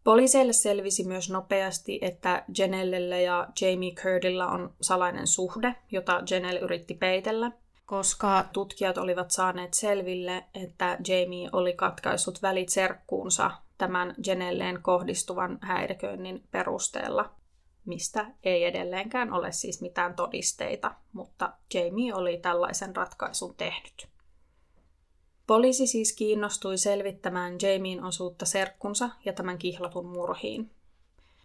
[0.03, 6.93] Poliiseille selvisi myös nopeasti, että Janellelle ja Jamie Curdilla on salainen suhde, jota Janelle yritti
[6.93, 7.51] peitellä,
[7.85, 16.43] koska tutkijat olivat saaneet selville, että Jamie oli katkaissut välit serkkuunsa tämän Janelleen kohdistuvan häiriköinnin
[16.51, 17.35] perusteella,
[17.85, 24.07] mistä ei edelleenkään ole siis mitään todisteita, mutta Jamie oli tällaisen ratkaisun tehnyt.
[25.47, 30.71] Poliisi siis kiinnostui selvittämään Jamien osuutta serkkunsa ja tämän kihlatun murhiin.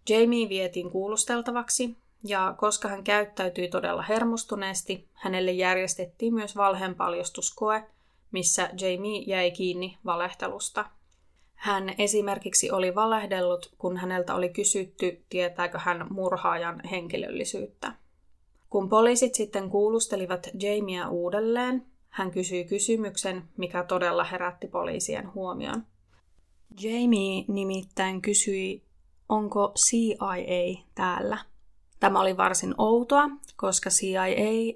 [0.09, 7.85] Jamie vietiin kuulusteltavaksi, ja koska hän käyttäytyi todella hermostuneesti, hänelle järjestettiin myös valheenpaljastuskoe,
[8.33, 10.85] missä Jamie jäi kiinni valehtelusta.
[11.55, 17.93] Hän esimerkiksi oli valehdellut, kun häneltä oli kysytty, tietääkö hän murhaajan henkilöllisyyttä.
[18.71, 25.87] Kun poliisit sitten kuulustelivat Jamia uudelleen, hän kysyi kysymyksen, mikä todella herätti poliisien huomion.
[26.83, 28.83] Jamie nimittäin kysyi,
[29.29, 31.39] onko CIA täällä.
[32.01, 34.27] Tämä oli varsin outoa, koska CIA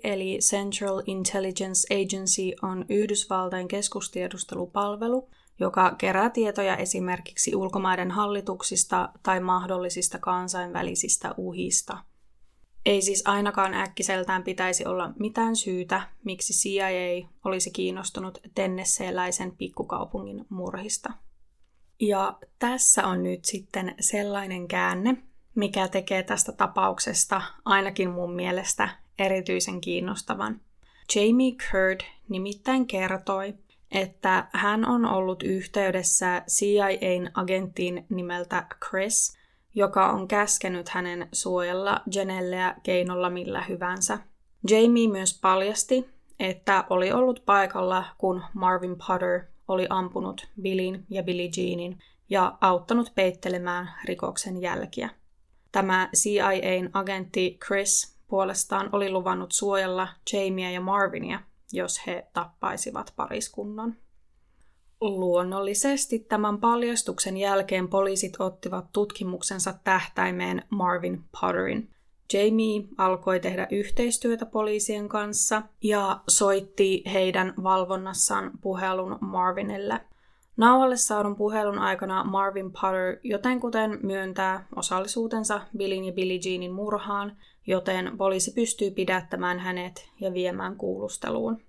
[0.04, 5.28] eli Central Intelligence Agency on Yhdysvaltain keskustiedustelupalvelu,
[5.61, 11.98] joka kerää tietoja esimerkiksi ulkomaiden hallituksista tai mahdollisista kansainvälisistä uhista–
[12.87, 21.12] ei siis ainakaan äkkiseltään pitäisi olla mitään syytä, miksi CIA olisi kiinnostunut tennesseeläisen pikkukaupungin murhista.
[22.00, 25.16] Ja tässä on nyt sitten sellainen käänne,
[25.55, 28.88] mikä tekee tästä tapauksesta ainakin mun mielestä
[29.19, 30.61] erityisen kiinnostavan.
[31.15, 33.55] Jamie Curd nimittäin kertoi,
[33.91, 39.33] että hän on ollut yhteydessä CIAn agenttiin nimeltä Chris–
[39.75, 44.19] joka on käskenyt hänen suojella Janelleä keinolla millä hyvänsä.
[44.71, 46.09] Jamie myös paljasti,
[46.41, 51.99] että oli ollut paikalla, kun Marvin Potter oli ampunut Billin ja Billie Jeanin
[52.31, 55.11] ja auttanut peittelemään rikoksen jälkiä.
[55.72, 61.40] Tämä CIAn agentti Chris puolestaan oli luvannut suojella Jamia ja Marvinia,
[61.72, 63.96] jos he tappaisivat pariskunnan.
[65.00, 71.90] Luonnollisesti tämän paljastuksen jälkeen poliisit ottivat tutkimuksensa tähtäimeen Marvin Potterin.
[72.32, 80.00] Jamie alkoi tehdä yhteistyötä poliisien kanssa ja soitti heidän valvonnassaan puhelun Marvinille.
[80.57, 87.37] Nauhalle saadun puhelun aikana Marvin Potter jotenkuten myöntää osallisuutensa Billin ja Billie Jeanin murhaan,
[87.67, 91.62] joten poliisi pystyy pidättämään hänet ja viemään kuulusteluun.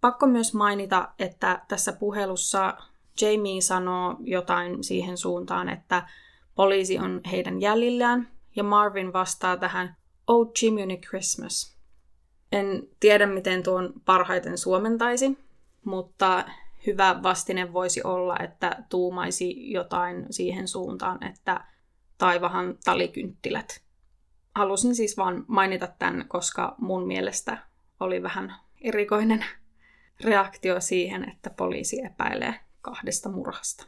[0.00, 2.74] Pakko myös mainita, että tässä puhelussa
[3.20, 6.08] Jamie sanoo jotain siihen suuntaan, että
[6.54, 9.96] poliisi on heidän jäljillään, ja Marvin vastaa tähän
[10.28, 11.76] Oh Jiminy Christmas.
[12.52, 15.38] En tiedä, miten tuon parhaiten suomentaisi,
[15.84, 16.44] mutta
[16.86, 21.64] hyvä vastine voisi olla, että tuumaisi jotain siihen suuntaan, että
[22.18, 23.82] taivahan talikynttilät.
[24.54, 27.58] Halusin siis vain mainita tämän, koska mun mielestä
[28.00, 29.44] oli vähän erikoinen
[30.20, 33.86] reaktio siihen, että poliisi epäilee kahdesta murhasta.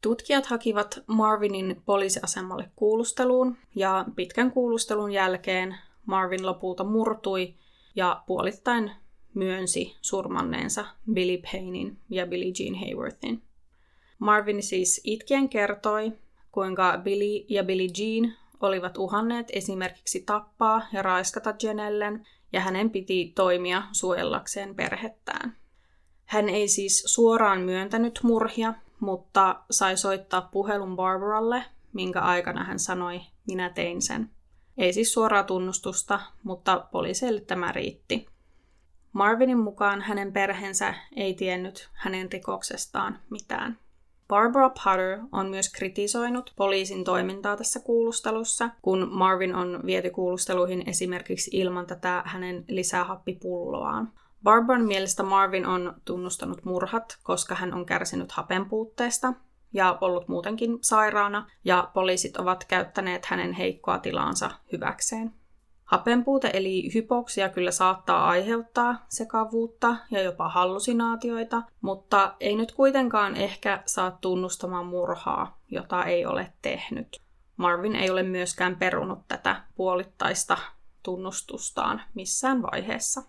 [0.00, 5.76] Tutkijat hakivat Marvinin poliisiasemalle kuulusteluun ja pitkän kuulustelun jälkeen
[6.06, 7.54] Marvin lopulta murtui
[7.94, 8.90] ja puolittain
[9.34, 13.42] myönsi surmanneensa Billy Paynein ja Billie Jean Hayworthin.
[14.18, 16.12] Marvin siis itkien kertoi,
[16.52, 23.32] kuinka Billy ja Billie Jean olivat uhanneet esimerkiksi tappaa ja raiskata Jenellen, ja hänen piti
[23.34, 25.56] toimia suojellakseen perhettään.
[26.24, 33.20] Hän ei siis suoraan myöntänyt murhia, mutta sai soittaa puhelun Barbaralle, minkä aikana hän sanoi,
[33.46, 34.30] minä tein sen.
[34.78, 38.31] Ei siis suoraa tunnustusta, mutta poliiseille tämä riitti.
[39.12, 43.78] Marvinin mukaan hänen perheensä ei tiennyt hänen rikoksestaan mitään.
[44.28, 51.50] Barbara Potter on myös kritisoinut poliisin toimintaa tässä kuulustelussa, kun Marvin on viety kuulusteluihin esimerkiksi
[51.52, 54.12] ilman tätä hänen lisähappipulloaan.
[54.42, 59.32] Barbaran mielestä Marvin on tunnustanut murhat, koska hän on kärsinyt hapenpuutteesta
[59.72, 65.41] ja ollut muutenkin sairaana, ja poliisit ovat käyttäneet hänen heikkoa tilaansa hyväkseen.
[65.92, 73.82] Hapenpuute eli hypoksia kyllä saattaa aiheuttaa sekavuutta ja jopa hallusinaatioita, mutta ei nyt kuitenkaan ehkä
[73.86, 77.20] saa tunnustamaan murhaa, jota ei ole tehnyt.
[77.56, 80.58] Marvin ei ole myöskään perunut tätä puolittaista
[81.02, 83.22] tunnustustaan missään vaiheessa.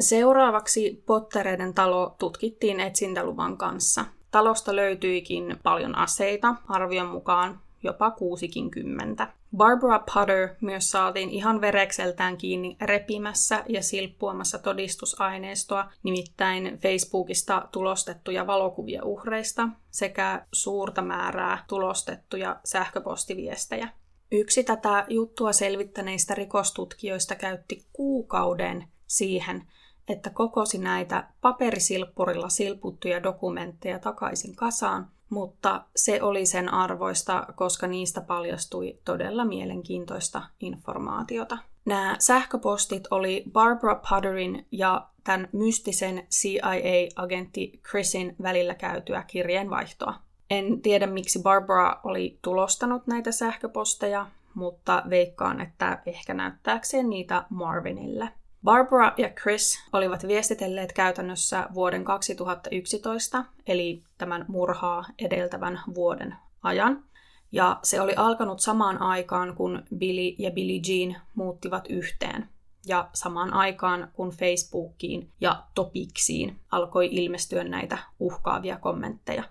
[0.00, 4.04] Seuraavaksi Pottereiden talo tutkittiin etsintäluvan kanssa.
[4.30, 9.28] Talosta löytyikin paljon aseita, arvion mukaan jopa 60.
[9.56, 19.04] Barbara Potter myös saatiin ihan verekseltään kiinni repimässä ja silppuamassa todistusaineistoa, nimittäin Facebookista tulostettuja valokuvia
[19.04, 23.88] uhreista sekä suurta määrää tulostettuja sähköpostiviestejä.
[24.32, 29.62] Yksi tätä juttua selvittäneistä rikostutkijoista käytti kuukauden siihen,
[30.08, 38.20] että kokosi näitä paperisilppurilla silputtuja dokumentteja takaisin kasaan, mutta se oli sen arvoista, koska niistä
[38.20, 41.58] paljastui todella mielenkiintoista informaatiota.
[41.84, 50.14] Nämä sähköpostit oli Barbara Potterin ja tämän mystisen CIA-agentti Chrisin välillä käytyä kirjeenvaihtoa.
[50.50, 58.28] En tiedä, miksi Barbara oli tulostanut näitä sähköposteja, mutta veikkaan, että ehkä näyttääkseen niitä Marvinille.
[58.64, 67.04] Barbara ja Chris olivat viestitelleet käytännössä vuoden 2011, eli tämän murhaa edeltävän vuoden ajan.
[67.52, 72.48] Ja se oli alkanut samaan aikaan, kun Billy ja Billie Jean muuttivat yhteen.
[72.86, 79.44] Ja samaan aikaan, kun Facebookiin ja Topiksiin alkoi ilmestyä näitä uhkaavia kommentteja.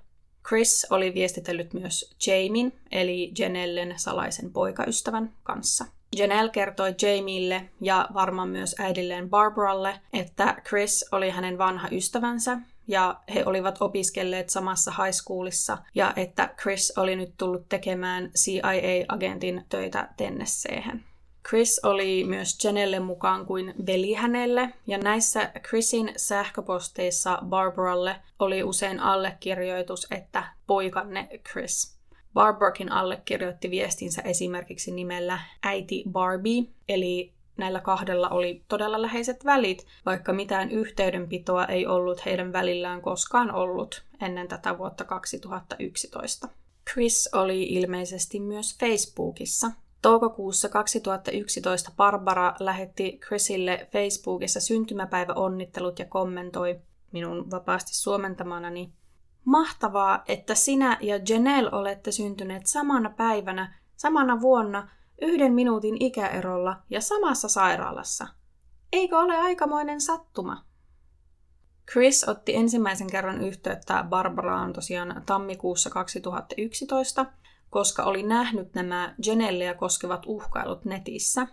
[0.48, 5.86] Chris oli viestitellyt myös Jamin, eli Janellen salaisen poikaystävän kanssa.
[6.15, 13.20] Janelle kertoi Jamieille ja varmaan myös äidilleen Barbaralle, että Chris oli hänen vanha ystävänsä ja
[13.34, 20.10] he olivat opiskelleet samassa high schoolissa ja että Chris oli nyt tullut tekemään CIA-agentin töitä
[20.17, 21.04] Tennesseehen.
[21.50, 29.00] Chris oli myös Janelle mukaan kuin veli hänelle, ja näissä Chrisin sähköposteissa Barbaralle oli usein
[29.00, 31.96] allekirjoitus, että poikanne Chris.
[32.34, 40.34] Barbarakin allekirjoitti viestinsä esimerkiksi nimellä äiti Barbie, eli näillä kahdella oli todella läheiset välit, vaikka
[40.34, 46.50] mitään yhteydenpitoa ei ollut heidän välillään koskaan ollut ennen tätä vuotta 2011.
[46.92, 49.72] Chris oli ilmeisesti myös Facebookissa.
[50.02, 56.80] Toukokuussa 2011 Barbara lähetti Chrisille Facebookissa syntymäpäiväonnittelut ja kommentoi
[57.12, 58.92] minun vapaasti suomentamanani
[59.47, 64.89] Mahtavaa, että sinä ja Janelle olette syntyneet samana päivänä, samana vuonna,
[65.21, 68.27] yhden minuutin ikäerolla ja samassa sairaalassa.
[68.93, 70.63] Eikö ole aikamoinen sattuma?
[71.91, 77.25] Chris otti ensimmäisen kerran yhteyttä Barbaraan tosiaan tammikuussa 2011,
[77.69, 81.47] koska oli nähnyt nämä Janelleja koskevat uhkailut netissä.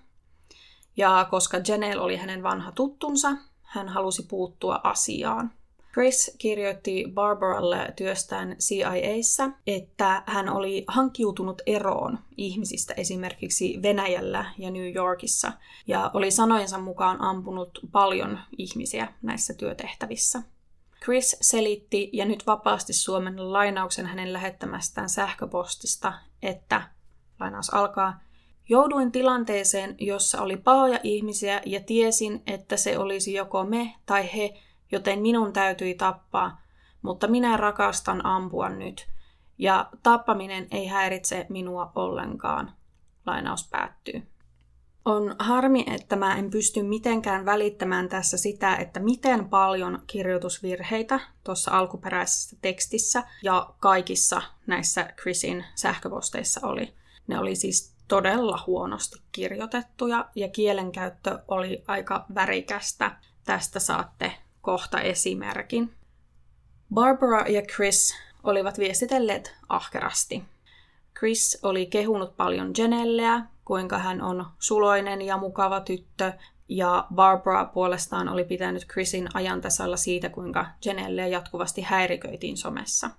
[0.97, 5.53] Ja koska Janelle oli hänen vanha tuttunsa, hän halusi puuttua asiaan.
[5.95, 14.95] Chris kirjoitti Barbaralle työstään CIAssa, että hän oli hankkiutunut eroon ihmisistä esimerkiksi Venäjällä ja New
[14.95, 15.53] Yorkissa
[15.87, 20.43] ja oli sanojensa mukaan ampunut paljon ihmisiä näissä työtehtävissä.
[21.05, 26.83] Chris selitti, ja nyt vapaasti Suomen lainauksen hänen lähettämästään sähköpostista, että,
[27.41, 28.21] lainaus alkaa,
[28.69, 34.63] Jouduin tilanteeseen, jossa oli pahoja ihmisiä ja tiesin, että se olisi joko me tai he,
[34.93, 36.61] joten minun täytyi tappaa,
[37.03, 39.07] mutta minä rakastan ampua nyt,
[39.59, 42.73] ja tappaminen ei häiritse minua ollenkaan.
[43.27, 44.23] Lainaus päättyy.
[45.05, 51.71] On harmi, että mä en pysty mitenkään välittämään tässä sitä, että miten paljon kirjoitusvirheitä tuossa
[51.79, 56.95] alkuperäisessä tekstissä ja kaikissa näissä Chrisin sähköposteissa oli.
[57.27, 63.17] Ne oli siis todella huonosti kirjoitettuja ja kielenkäyttö oli aika värikästä.
[63.45, 64.33] Tästä saatte
[64.65, 65.95] kohta esimerkin.
[66.95, 70.45] Barbara ja Chris olivat viestitelleet ahkerasti.
[71.19, 76.33] Chris oli kehunut paljon Janelleä kuinka hän on suloinen ja mukava tyttö,
[76.69, 83.11] ja Barbara puolestaan oli pitänyt Chrisin ajan tasalla siitä, kuinka Janelle jatkuvasti häiriköitiin somessa.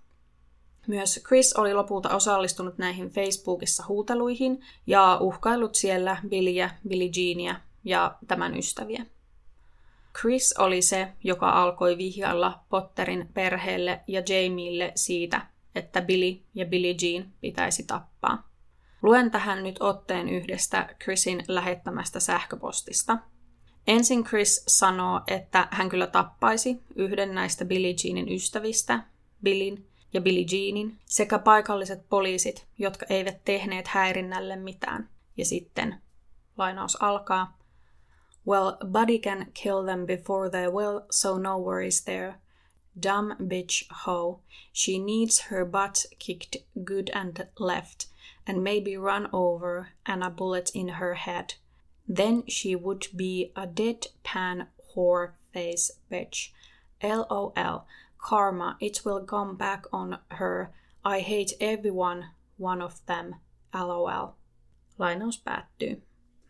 [0.87, 8.15] Myös Chris oli lopulta osallistunut näihin Facebookissa huuteluihin ja uhkaillut siellä Billyä, Billie Jeania ja
[8.27, 9.05] tämän ystäviä.
[10.19, 16.95] Chris oli se, joka alkoi vihjailla Potterin perheelle ja Jamielle siitä, että Billy ja Billie
[17.01, 18.49] Jean pitäisi tappaa.
[19.01, 23.17] Luen tähän nyt otteen yhdestä Chrisin lähettämästä sähköpostista.
[23.87, 29.03] Ensin Chris sanoo, että hän kyllä tappaisi yhden näistä Billie Jeanin ystävistä,
[29.43, 35.09] Billin ja Billie Jeanin, sekä paikalliset poliisit, jotka eivät tehneet häirinnälle mitään.
[35.37, 36.01] Ja sitten
[36.57, 37.57] lainaus alkaa.
[38.45, 42.39] Well, Buddy can kill them before they will, so no worries there.
[42.97, 44.39] Dumb bitch hoe.
[44.71, 48.05] She needs her butt kicked good and left,
[48.45, 51.55] and maybe run over and a bullet in her head.
[52.07, 56.51] Then she would be a deadpan whore face bitch.
[57.03, 57.87] LOL.
[58.17, 60.71] Karma, it will come back on her.
[61.03, 63.35] I hate everyone, one of them.
[63.73, 64.35] LOL.
[64.97, 66.01] Lainaus päättyy.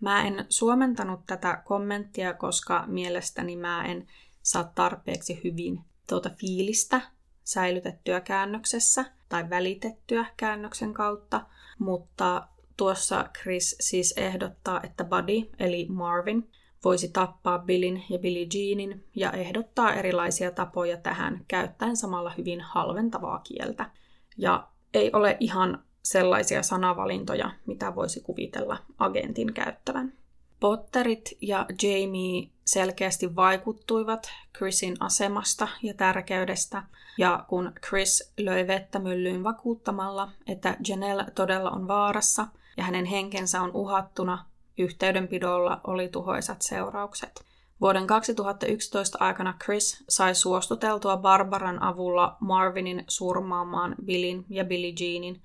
[0.05, 4.07] Mä en suomentanut tätä kommenttia, koska mielestäni mä en
[4.41, 7.01] saa tarpeeksi hyvin tuota fiilistä
[7.43, 11.41] säilytettyä käännöksessä tai välitettyä käännöksen kautta,
[11.79, 12.47] mutta
[12.77, 16.51] tuossa Chris siis ehdottaa, että Buddy eli Marvin
[16.83, 23.39] voisi tappaa Billin ja Billie Jeanin ja ehdottaa erilaisia tapoja tähän käyttäen samalla hyvin halventavaa
[23.39, 23.89] kieltä.
[24.37, 30.13] Ja ei ole ihan sellaisia sanavalintoja, mitä voisi kuvitella agentin käyttävän.
[30.59, 36.83] Potterit ja Jamie selkeästi vaikuttuivat Chrisin asemasta ja tärkeydestä,
[37.17, 42.47] ja kun Chris löi vettä myllyyn vakuuttamalla, että Janelle todella on vaarassa
[42.77, 44.45] ja hänen henkensä on uhattuna,
[44.77, 47.45] Yhteydenpidolla oli tuhoisat seuraukset.
[47.81, 55.41] Vuoden 2011 aikana Chris sai suostuteltua Barbaran avulla Marvinin surmaamaan Billin ja Billie Jeanin,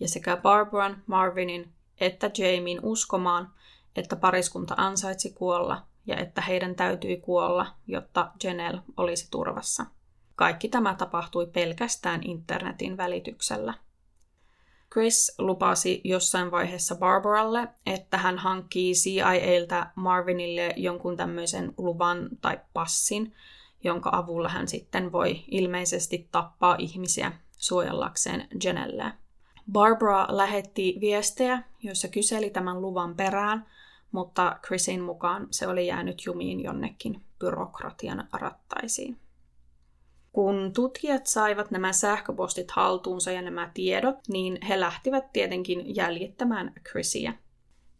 [0.00, 3.50] ja sekä Barbaran, Marvinin että Jamien uskomaan,
[3.96, 9.86] että pariskunta ansaitsi kuolla ja että heidän täytyi kuolla, jotta Janelle olisi turvassa.
[10.36, 13.74] Kaikki tämä tapahtui pelkästään internetin välityksellä.
[14.92, 23.34] Chris lupasi jossain vaiheessa Barbaralle, että hän hankkii CIAltä Marvinille jonkun tämmöisen luvan tai passin,
[23.84, 29.12] jonka avulla hän sitten voi ilmeisesti tappaa ihmisiä suojellakseen Janelle.
[29.72, 33.66] Barbara lähetti viestejä, joissa kyseli tämän luvan perään,
[34.12, 39.18] mutta Chrisin mukaan se oli jäänyt jumiin jonnekin byrokratian rattaisiin.
[40.32, 47.34] Kun tutkijat saivat nämä sähköpostit haltuunsa ja nämä tiedot, niin he lähtivät tietenkin jäljittämään Chrisiä.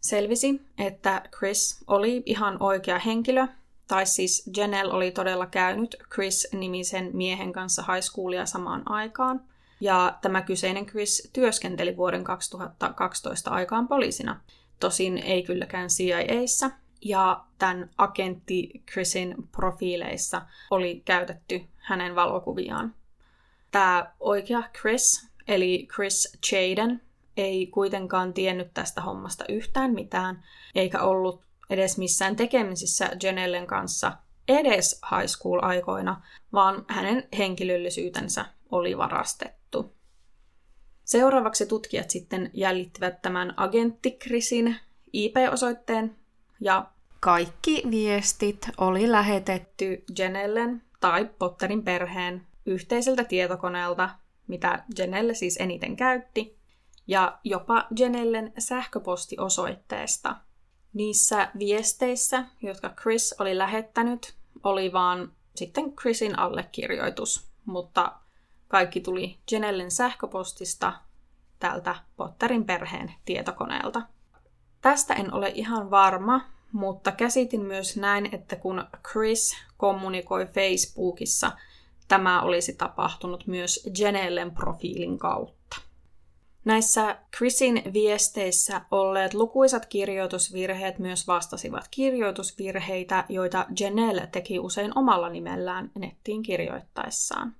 [0.00, 3.46] Selvisi, että Chris oli ihan oikea henkilö,
[3.88, 9.53] tai siis Janelle oli todella käynyt Chris-nimisen miehen kanssa high schoolia samaan aikaan,
[9.84, 14.40] ja tämä kyseinen Chris työskenteli vuoden 2012 aikaan poliisina.
[14.80, 16.70] Tosin ei kylläkään CIAissa,
[17.04, 22.94] ja tämän agentti Chrisin profiileissa oli käytetty hänen valokuviaan.
[23.70, 27.00] Tämä oikea Chris, eli Chris Chaden,
[27.36, 34.12] ei kuitenkaan tiennyt tästä hommasta yhtään mitään, eikä ollut edes missään tekemisissä Janellen kanssa
[34.48, 36.22] edes high school-aikoina,
[36.52, 39.63] vaan hänen henkilöllisyytensä oli varastettu.
[41.04, 44.76] Seuraavaksi tutkijat sitten jäljittivät tämän agentti Chrisin
[45.12, 46.16] IP-osoitteen
[46.60, 46.86] ja
[47.20, 54.10] kaikki viestit oli lähetetty Janellen tai Potterin perheen yhteiseltä tietokoneelta,
[54.46, 56.58] mitä Janelle siis eniten käytti,
[57.06, 60.36] ja jopa Janellen sähköpostiosoitteesta.
[60.92, 68.12] Niissä viesteissä, jotka Chris oli lähettänyt, oli vaan sitten Chrisin allekirjoitus, mutta
[68.74, 70.92] kaikki tuli Janellen sähköpostista
[71.58, 74.02] tältä Potterin perheen tietokoneelta.
[74.80, 76.40] Tästä en ole ihan varma,
[76.72, 81.52] mutta käsitin myös näin, että kun Chris kommunikoi Facebookissa,
[82.08, 85.76] tämä olisi tapahtunut myös Janellen profiilin kautta.
[86.64, 95.90] Näissä Chrisin viesteissä olleet lukuisat kirjoitusvirheet myös vastasivat kirjoitusvirheitä, joita Janelle teki usein omalla nimellään
[95.94, 97.56] nettiin kirjoittaessaan.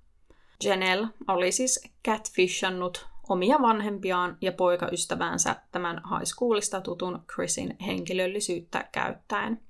[0.65, 9.61] Janelle oli siis catfishannut omia vanhempiaan ja poikaystäväänsä tämän high schoolista tutun Chrisin henkilöllisyyttä käyttäen.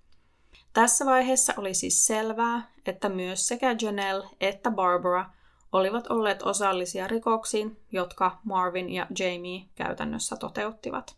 [0.72, 5.30] Tässä vaiheessa oli siis selvää, että myös sekä Janelle että Barbara
[5.72, 11.16] olivat olleet osallisia rikoksiin, jotka Marvin ja Jamie käytännössä toteuttivat.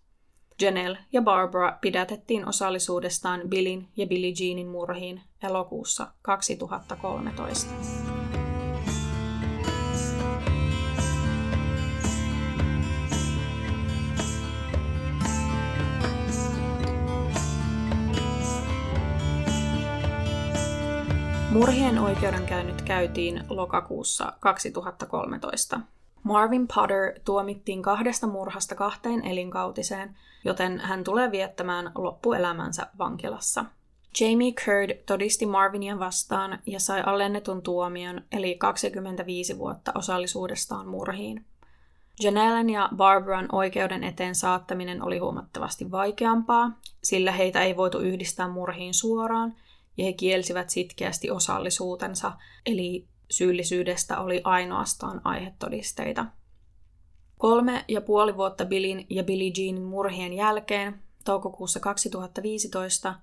[0.62, 8.15] Janelle ja Barbara pidätettiin osallisuudestaan Billin ja Billie Jeanin murhiin elokuussa 2013.
[21.56, 25.80] Murhien oikeudenkäynnit käytiin lokakuussa 2013.
[26.22, 33.64] Marvin Potter tuomittiin kahdesta murhasta kahteen elinkautiseen, joten hän tulee viettämään loppuelämänsä vankilassa.
[34.20, 41.44] Jamie Curd todisti Marvinia vastaan ja sai alennetun tuomion, eli 25 vuotta osallisuudestaan murhiin.
[42.20, 48.94] Janellen ja Barbaran oikeuden eteen saattaminen oli huomattavasti vaikeampaa, sillä heitä ei voitu yhdistää murhiin
[48.94, 49.54] suoraan,
[49.96, 52.32] ja he kielsivät sitkeästi osallisuutensa,
[52.66, 56.26] eli syyllisyydestä oli ainoastaan aihetodisteita.
[57.38, 63.14] Kolme ja puoli vuotta Billin ja Billie Jeanin murhien jälkeen, toukokuussa 2015,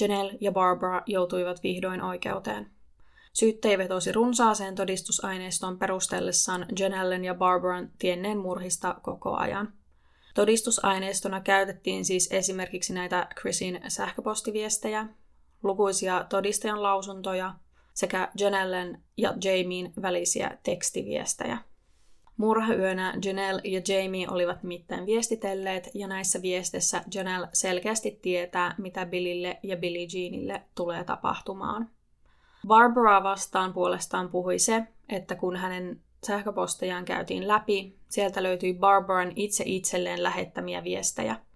[0.00, 2.70] Janelle ja Barbara joutuivat vihdoin oikeuteen.
[3.32, 9.72] Syyttäjä vetosi runsaaseen todistusaineistoon perustellessaan Janellen ja Barbaran tienneen murhista koko ajan.
[10.34, 15.06] Todistusaineistona käytettiin siis esimerkiksi näitä Chrisin sähköpostiviestejä,
[15.62, 17.54] lukuisia todistajan lausuntoja
[17.94, 21.58] sekä Janellen ja Jamien välisiä tekstiviestejä.
[22.36, 29.58] Murhayönä Janelle ja Jamie olivat mitään viestitelleet, ja näissä viesteissä Janelle selkeästi tietää, mitä Billille
[29.62, 31.90] ja Billie Jeanille tulee tapahtumaan.
[32.66, 39.64] Barbara vastaan puolestaan puhui se, että kun hänen sähköpostejaan käytiin läpi, sieltä löytyi Barbaran itse
[39.66, 41.36] itselleen lähettämiä viestejä–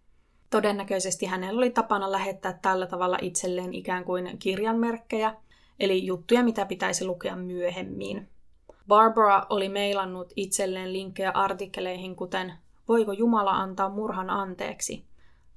[0.55, 5.34] Todennäköisesti hänellä oli tapana lähettää tällä tavalla itselleen ikään kuin kirjanmerkkejä,
[5.80, 8.28] eli juttuja, mitä pitäisi lukea myöhemmin.
[8.88, 12.52] Barbara oli meilannut itselleen linkkejä artikkeleihin, kuten
[12.88, 15.05] Voiko Jumala antaa murhan anteeksi?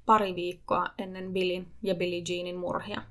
[0.05, 3.01] pari viikkoa ennen Billin ja Billie Jeanin murhia.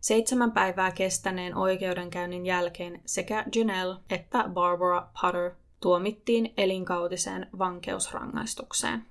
[0.00, 9.09] Seitsemän päivää kestäneen oikeudenkäynnin jälkeen sekä Janelle että Barbara Potter tuomittiin elinkautiseen vankeusrangaistukseen.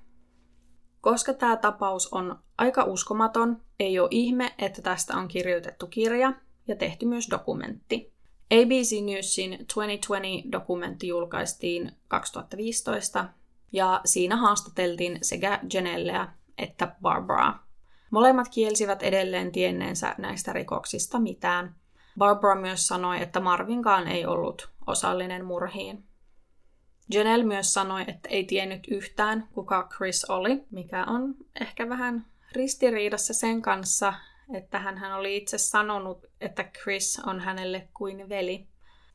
[1.01, 6.33] Koska tämä tapaus on aika uskomaton, ei ole ihme, että tästä on kirjoitettu kirja
[6.67, 8.13] ja tehty myös dokumentti.
[8.51, 13.25] ABC Newsin 2020-dokumentti julkaistiin 2015
[13.71, 16.27] ja siinä haastateltiin sekä Janellea
[16.57, 17.65] että Barbaraa.
[18.11, 21.75] Molemmat kielsivät edelleen tienneensä näistä rikoksista mitään.
[22.17, 26.03] Barbara myös sanoi, että Marvinkaan ei ollut osallinen murhiin.
[27.09, 33.33] Janelle myös sanoi, että ei tiennyt yhtään, kuka Chris oli, mikä on ehkä vähän ristiriidassa
[33.33, 34.13] sen kanssa,
[34.53, 38.67] että hän oli itse sanonut, että Chris on hänelle kuin veli.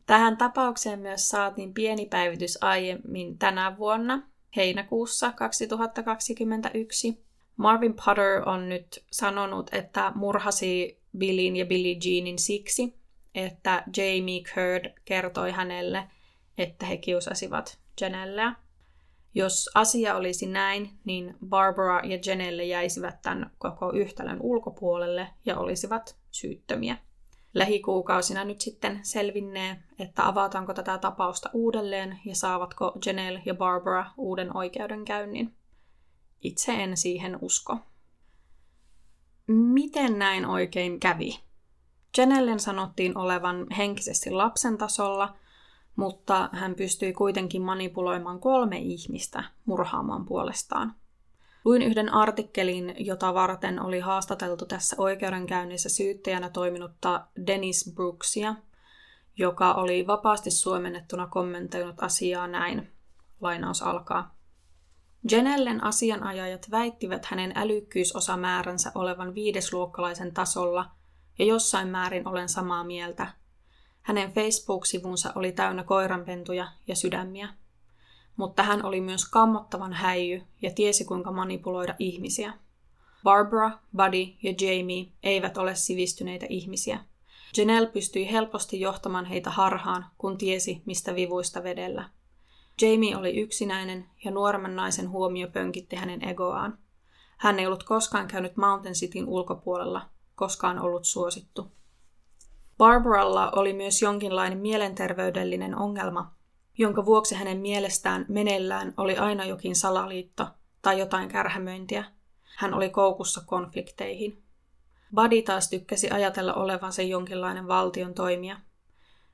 [0.06, 4.22] Tähän tapaukseen myös saatiin pieni päivitys aiemmin tänä vuonna,
[4.56, 7.24] heinäkuussa 2021.
[7.56, 12.94] Marvin Potter on nyt sanonut, että murhasi Billin ja Billie Jeanin siksi,
[13.34, 16.04] että Jamie Curd kertoi hänelle,
[16.58, 18.54] että he kiusasivat Janellea.
[19.34, 26.16] Jos asia olisi näin, niin Barbara ja Janelle jäisivät tämän koko yhtälön ulkopuolelle ja olisivat
[26.30, 26.96] syyttömiä.
[27.54, 34.56] Lähikuukausina nyt sitten selvinnee, että avataanko tätä tapausta uudelleen ja saavatko Janelle ja Barbara uuden
[34.56, 35.54] oikeudenkäynnin.
[36.42, 37.78] Itse en siihen usko.
[39.46, 41.40] Miten näin oikein kävi?
[42.18, 45.34] Janellen sanottiin olevan henkisesti lapsen tasolla–
[45.96, 50.94] mutta hän pystyi kuitenkin manipuloimaan kolme ihmistä murhaamaan puolestaan.
[51.64, 58.54] Luin yhden artikkelin, jota varten oli haastateltu tässä oikeudenkäynnissä syyttäjänä toiminutta Dennis Brooksia,
[59.36, 62.92] joka oli vapaasti suomennettuna kommentoinut asiaa näin.
[63.40, 64.34] Lainaus alkaa.
[65.30, 70.90] Janellen asianajajat väittivät hänen älykkyysosamääränsä olevan viidesluokkalaisen tasolla,
[71.38, 73.26] ja jossain määrin olen samaa mieltä–
[74.04, 77.48] hänen Facebook-sivunsa oli täynnä koiranpentuja ja sydämiä.
[78.36, 82.52] Mutta hän oli myös kammottavan häijy ja tiesi kuinka manipuloida ihmisiä.
[83.22, 87.00] Barbara, Buddy ja Jamie eivät ole sivistyneitä ihmisiä.
[87.56, 92.10] Janelle pystyi helposti johtamaan heitä harhaan, kun tiesi, mistä vivuista vedellä.
[92.82, 96.78] Jamie oli yksinäinen ja nuoremman naisen huomio pönkitti hänen egoaan.
[97.36, 101.72] Hän ei ollut koskaan käynyt Mountain Cityn ulkopuolella, koskaan ollut suosittu.
[102.78, 106.34] Barbaralla oli myös jonkinlainen mielenterveydellinen ongelma,
[106.78, 110.46] jonka vuoksi hänen mielestään meneillään oli aina jokin salaliitto
[110.82, 112.04] tai jotain kärhämöintiä.
[112.56, 114.42] Hän oli koukussa konflikteihin.
[115.14, 118.56] Buddy taas tykkäsi ajatella olevansa jonkinlainen valtion toimija.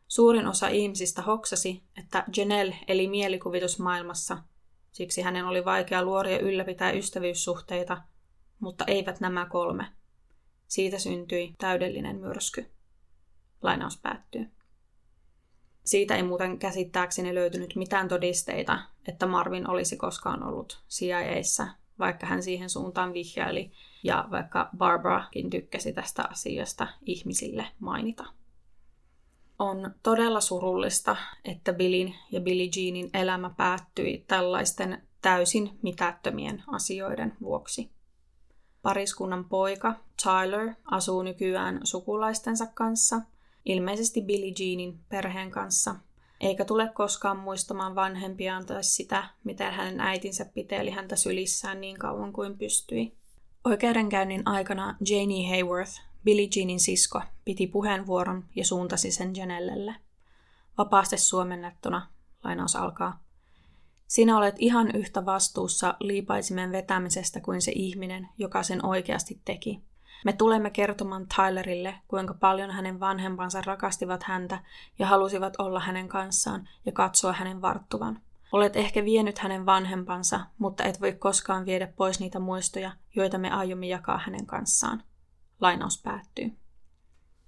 [0.09, 4.39] Suurin osa ihmisistä hoksasi, että Janelle eli mielikuvitusmaailmassa,
[4.93, 8.03] Siksi hänen oli vaikea luoda ja ylläpitää ystävyyssuhteita,
[8.61, 9.87] mutta eivät nämä kolme.
[10.69, 12.71] Siitä syntyi täydellinen myrsky.
[13.63, 14.51] Lainaus päättyy.
[15.85, 22.43] Siitä ei muuten käsittääkseni löytynyt mitään todisteita, että Marvin olisi koskaan ollut CIAissa, vaikka hän
[22.43, 28.25] siihen suuntaan vihjaili ja vaikka Barbarakin tykkäsi tästä asiasta ihmisille mainita.
[29.59, 37.91] On todella surullista, että Billin ja Billie Jeanin elämä päättyi tällaisten täysin mitättömien asioiden vuoksi.
[38.83, 43.21] Pariskunnan poika Tyler asuu nykyään sukulaistensa kanssa,
[43.65, 45.95] ilmeisesti Billie Jeanin perheen kanssa,
[46.41, 52.33] eikä tule koskaan muistamaan vanhempiaan tai sitä, miten hänen äitinsä piteli häntä sylissään niin kauan
[52.33, 53.13] kuin pystyi.
[53.65, 59.95] Oikeudenkäynnin aikana Janie Hayworth, Billie Jeanin sisko, piti puheenvuoron ja suuntasi sen Janellelle.
[60.79, 62.09] Vapaasti suomennettuna,
[62.45, 63.23] lainaus alkaa.
[64.07, 69.83] Sinä olet ihan yhtä vastuussa liipaisimen vetämisestä kuin se ihminen, joka sen oikeasti teki.
[70.25, 74.59] Me tulemme kertomaan Tylerille, kuinka paljon hänen vanhempansa rakastivat häntä
[74.99, 78.21] ja halusivat olla hänen kanssaan ja katsoa hänen varttuvan.
[78.53, 83.51] Olet ehkä vienyt hänen vanhempansa, mutta et voi koskaan viedä pois niitä muistoja, joita me
[83.51, 85.03] aiomme jakaa hänen kanssaan.
[85.61, 86.57] Lainaus päättyy.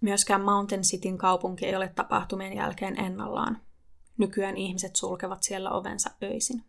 [0.00, 3.58] Myöskään Mountain Cityn kaupunki ei ole tapahtumien jälkeen ennallaan.
[4.18, 6.64] Nykyään ihmiset sulkevat siellä ovensa öisin.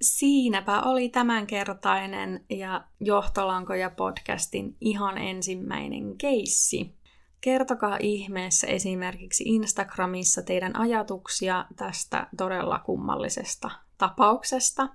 [0.00, 6.94] Siinäpä oli tämänkertainen ja Johtolankoja podcastin ihan ensimmäinen keissi.
[7.40, 14.88] Kertokaa ihmeessä esimerkiksi Instagramissa teidän ajatuksia tästä todella kummallisesta tapauksesta.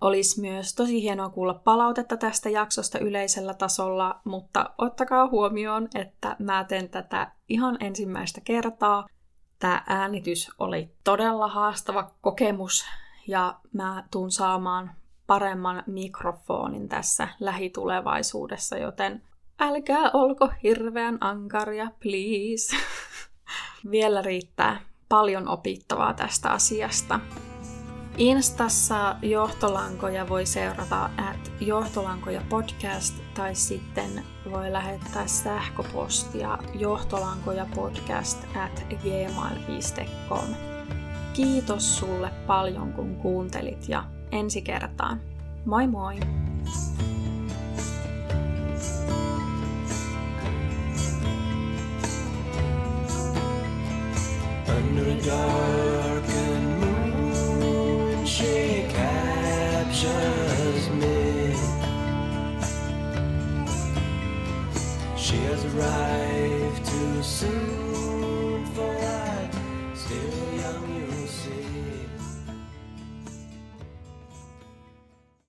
[0.00, 6.64] Olisi myös tosi hienoa kuulla palautetta tästä jaksosta yleisellä tasolla, mutta ottakaa huomioon, että mä
[6.64, 9.06] teen tätä ihan ensimmäistä kertaa.
[9.58, 12.84] Tämä äänitys oli todella haastava kokemus
[13.26, 14.90] ja mä tuun saamaan
[15.26, 19.22] paremman mikrofonin tässä lähitulevaisuudessa, joten
[19.60, 22.76] älkää olko hirveän ankaria, please.
[23.90, 27.20] Vielä riittää paljon opittavaa tästä asiasta.
[28.18, 38.84] Instassa johtolankoja voi seurata at johtolankoja podcast tai sitten voi lähettää sähköpostia johtolankoja podcast at
[39.02, 40.69] gmail.com.
[41.32, 45.20] Kiitos sulle paljon, kun kuuntelit ja ensi kertaan.
[45.64, 46.14] Moi moi!
[54.68, 61.54] Under a darkened moon, she captures me.
[65.16, 67.79] She has arrived too soon.